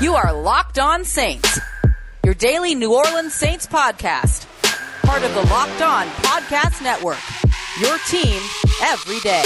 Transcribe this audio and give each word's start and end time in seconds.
You 0.00 0.14
are 0.14 0.32
Locked 0.32 0.78
On 0.78 1.04
Saints, 1.04 1.60
your 2.24 2.32
daily 2.32 2.74
New 2.74 2.94
Orleans 2.94 3.34
Saints 3.34 3.66
podcast, 3.66 4.46
part 5.02 5.22
of 5.22 5.34
the 5.34 5.42
Locked 5.42 5.82
On 5.82 6.06
Podcast 6.22 6.82
Network. 6.82 7.18
Your 7.78 7.98
team 8.08 8.40
every 8.82 9.20
day. 9.20 9.42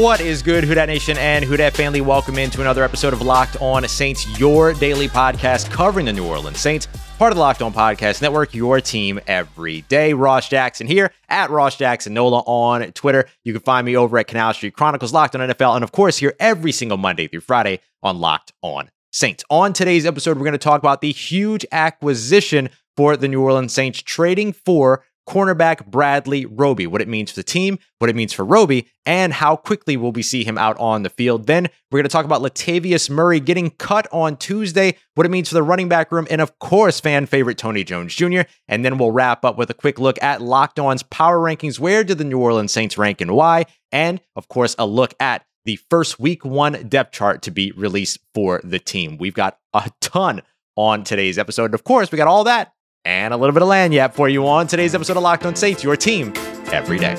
What 0.00 0.22
is 0.22 0.40
good, 0.40 0.64
Who 0.64 0.72
Dat 0.72 0.86
Nation 0.86 1.18
and 1.18 1.44
Who 1.44 1.54
Dat 1.58 1.74
family? 1.74 2.00
Welcome 2.00 2.38
into 2.38 2.62
another 2.62 2.82
episode 2.82 3.12
of 3.12 3.20
Locked 3.20 3.58
On 3.60 3.86
Saints, 3.86 4.40
your 4.40 4.72
daily 4.72 5.08
podcast 5.08 5.70
covering 5.70 6.06
the 6.06 6.12
New 6.14 6.26
Orleans 6.26 6.60
Saints, 6.60 6.88
part 7.20 7.32
of 7.32 7.36
the 7.36 7.42
Locked 7.42 7.60
On 7.60 7.70
Podcast 7.70 8.22
Network, 8.22 8.54
your 8.54 8.80
team 8.80 9.20
every 9.26 9.82
day. 9.82 10.14
Ross 10.14 10.48
Jackson 10.48 10.86
here 10.86 11.12
at 11.28 11.50
Ross 11.50 11.76
Jackson 11.76 12.14
Nola 12.14 12.38
on 12.46 12.92
Twitter. 12.92 13.28
You 13.44 13.52
can 13.52 13.60
find 13.60 13.84
me 13.84 13.94
over 13.94 14.16
at 14.16 14.26
Canal 14.26 14.54
Street 14.54 14.72
Chronicles, 14.72 15.12
Locked 15.12 15.36
On 15.36 15.46
NFL, 15.46 15.74
and 15.74 15.84
of 15.84 15.92
course, 15.92 16.16
here 16.16 16.34
every 16.40 16.72
single 16.72 16.96
Monday 16.96 17.28
through 17.28 17.40
Friday 17.40 17.80
on 18.02 18.20
Locked 18.20 18.54
On 18.62 18.90
Saints. 19.12 19.44
On 19.50 19.74
today's 19.74 20.06
episode, 20.06 20.38
we're 20.38 20.44
going 20.44 20.52
to 20.52 20.58
talk 20.58 20.78
about 20.78 21.02
the 21.02 21.12
huge 21.12 21.66
acquisition 21.72 22.70
for 22.96 23.18
the 23.18 23.28
New 23.28 23.42
Orleans 23.42 23.74
Saints 23.74 24.00
trading 24.00 24.54
for 24.54 25.04
cornerback 25.28 25.86
Bradley 25.86 26.46
Roby, 26.46 26.86
what 26.86 27.00
it 27.00 27.08
means 27.08 27.30
for 27.30 27.36
the 27.36 27.44
team, 27.44 27.78
what 27.98 28.10
it 28.10 28.16
means 28.16 28.32
for 28.32 28.44
Roby, 28.44 28.88
and 29.06 29.32
how 29.32 29.56
quickly 29.56 29.96
will 29.96 30.12
we 30.12 30.22
see 30.22 30.44
him 30.44 30.58
out 30.58 30.78
on 30.78 31.02
the 31.02 31.10
field. 31.10 31.46
Then 31.46 31.68
we're 31.90 31.98
going 31.98 32.08
to 32.08 32.08
talk 32.08 32.24
about 32.24 32.42
Latavius 32.42 33.08
Murray 33.08 33.40
getting 33.40 33.70
cut 33.70 34.08
on 34.12 34.36
Tuesday, 34.36 34.96
what 35.14 35.26
it 35.26 35.30
means 35.30 35.48
for 35.48 35.54
the 35.54 35.62
running 35.62 35.88
back 35.88 36.10
room, 36.10 36.26
and 36.30 36.40
of 36.40 36.58
course, 36.58 37.00
fan 37.00 37.26
favorite 37.26 37.58
Tony 37.58 37.84
Jones 37.84 38.14
Jr. 38.14 38.42
And 38.68 38.84
then 38.84 38.98
we'll 38.98 39.12
wrap 39.12 39.44
up 39.44 39.56
with 39.56 39.70
a 39.70 39.74
quick 39.74 39.98
look 39.98 40.20
at 40.22 40.42
Locked 40.42 40.78
On's 40.78 41.02
power 41.04 41.38
rankings. 41.38 41.78
Where 41.78 42.04
did 42.04 42.18
the 42.18 42.24
New 42.24 42.38
Orleans 42.38 42.72
Saints 42.72 42.98
rank 42.98 43.20
and 43.20 43.32
why? 43.32 43.66
And 43.92 44.20
of 44.36 44.48
course, 44.48 44.74
a 44.78 44.86
look 44.86 45.14
at 45.20 45.44
the 45.64 45.76
first 45.90 46.18
week 46.18 46.44
one 46.44 46.88
depth 46.88 47.12
chart 47.12 47.42
to 47.42 47.50
be 47.50 47.70
released 47.72 48.18
for 48.34 48.60
the 48.64 48.78
team. 48.78 49.18
We've 49.18 49.34
got 49.34 49.58
a 49.74 49.90
ton 50.00 50.42
on 50.76 51.04
today's 51.04 51.38
episode. 51.38 51.66
And 51.66 51.74
of 51.74 51.84
course, 51.84 52.10
we 52.10 52.16
got 52.16 52.28
all 52.28 52.44
that 52.44 52.72
and 53.04 53.32
a 53.32 53.36
little 53.36 53.52
bit 53.52 53.62
of 53.62 53.68
lagniappe 53.68 54.14
for 54.14 54.28
you 54.28 54.46
on 54.46 54.66
today's 54.66 54.94
episode 54.94 55.16
of 55.16 55.22
Locked 55.22 55.46
On 55.46 55.56
Saints, 55.56 55.82
your 55.82 55.96
team 55.96 56.32
every 56.72 56.98
day. 56.98 57.14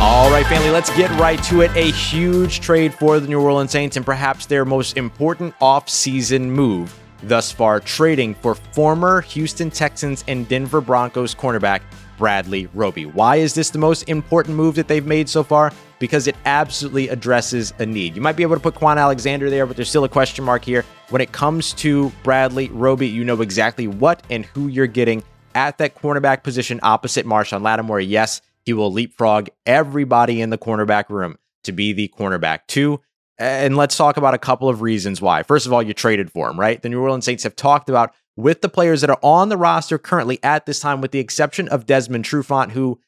All 0.00 0.30
right, 0.30 0.46
family, 0.46 0.70
let's 0.70 0.94
get 0.96 1.10
right 1.18 1.42
to 1.44 1.62
it. 1.62 1.70
A 1.76 1.90
huge 1.92 2.60
trade 2.60 2.92
for 2.92 3.18
the 3.20 3.28
New 3.28 3.40
Orleans 3.40 3.70
Saints 3.70 3.96
and 3.96 4.04
perhaps 4.04 4.46
their 4.46 4.64
most 4.64 4.96
important 4.96 5.56
offseason 5.60 6.42
move 6.42 7.01
thus 7.22 7.52
far, 7.52 7.80
trading 7.80 8.34
for 8.34 8.54
former 8.54 9.20
Houston 9.22 9.70
Texans 9.70 10.24
and 10.28 10.48
Denver 10.48 10.80
Broncos 10.80 11.34
cornerback 11.34 11.82
Bradley 12.18 12.68
Roby. 12.74 13.06
Why 13.06 13.36
is 13.36 13.54
this 13.54 13.70
the 13.70 13.78
most 13.78 14.08
important 14.08 14.56
move 14.56 14.74
that 14.76 14.88
they've 14.88 15.06
made 15.06 15.28
so 15.28 15.42
far? 15.42 15.72
Because 15.98 16.26
it 16.26 16.36
absolutely 16.44 17.08
addresses 17.08 17.72
a 17.78 17.86
need. 17.86 18.14
You 18.14 18.22
might 18.22 18.36
be 18.36 18.42
able 18.42 18.56
to 18.56 18.60
put 18.60 18.74
Kwon 18.74 18.96
Alexander 18.96 19.50
there, 19.50 19.66
but 19.66 19.76
there's 19.76 19.88
still 19.88 20.04
a 20.04 20.08
question 20.08 20.44
mark 20.44 20.64
here. 20.64 20.84
When 21.10 21.20
it 21.20 21.32
comes 21.32 21.72
to 21.74 22.10
Bradley 22.22 22.68
Roby, 22.68 23.08
you 23.08 23.24
know 23.24 23.40
exactly 23.40 23.88
what 23.88 24.22
and 24.30 24.44
who 24.44 24.68
you're 24.68 24.86
getting 24.86 25.22
at 25.54 25.78
that 25.78 25.94
cornerback 25.94 26.42
position 26.42 26.80
opposite 26.82 27.26
Marshon 27.26 27.62
Lattimore. 27.62 28.00
Yes, 28.00 28.40
he 28.64 28.72
will 28.72 28.92
leapfrog 28.92 29.48
everybody 29.66 30.40
in 30.40 30.50
the 30.50 30.58
cornerback 30.58 31.08
room 31.08 31.38
to 31.64 31.72
be 31.72 31.92
the 31.92 32.12
cornerback 32.16 32.60
two. 32.66 33.00
And 33.42 33.76
let's 33.76 33.96
talk 33.96 34.18
about 34.18 34.34
a 34.34 34.38
couple 34.38 34.68
of 34.68 34.82
reasons 34.82 35.20
why. 35.20 35.42
First 35.42 35.66
of 35.66 35.72
all, 35.72 35.82
you 35.82 35.92
traded 35.92 36.30
for 36.30 36.48
him, 36.48 36.60
right? 36.60 36.80
The 36.80 36.88
New 36.88 37.00
Orleans 37.00 37.24
Saints 37.24 37.42
have 37.42 37.56
talked 37.56 37.88
about 37.88 38.14
with 38.36 38.60
the 38.60 38.68
players 38.68 39.00
that 39.00 39.10
are 39.10 39.18
on 39.20 39.48
the 39.48 39.56
roster 39.56 39.98
currently 39.98 40.38
at 40.44 40.64
this 40.64 40.78
time, 40.78 41.00
with 41.00 41.10
the 41.10 41.18
exception 41.18 41.66
of 41.66 41.84
Desmond 41.84 42.24
Trufant, 42.24 42.70
who 42.70 43.00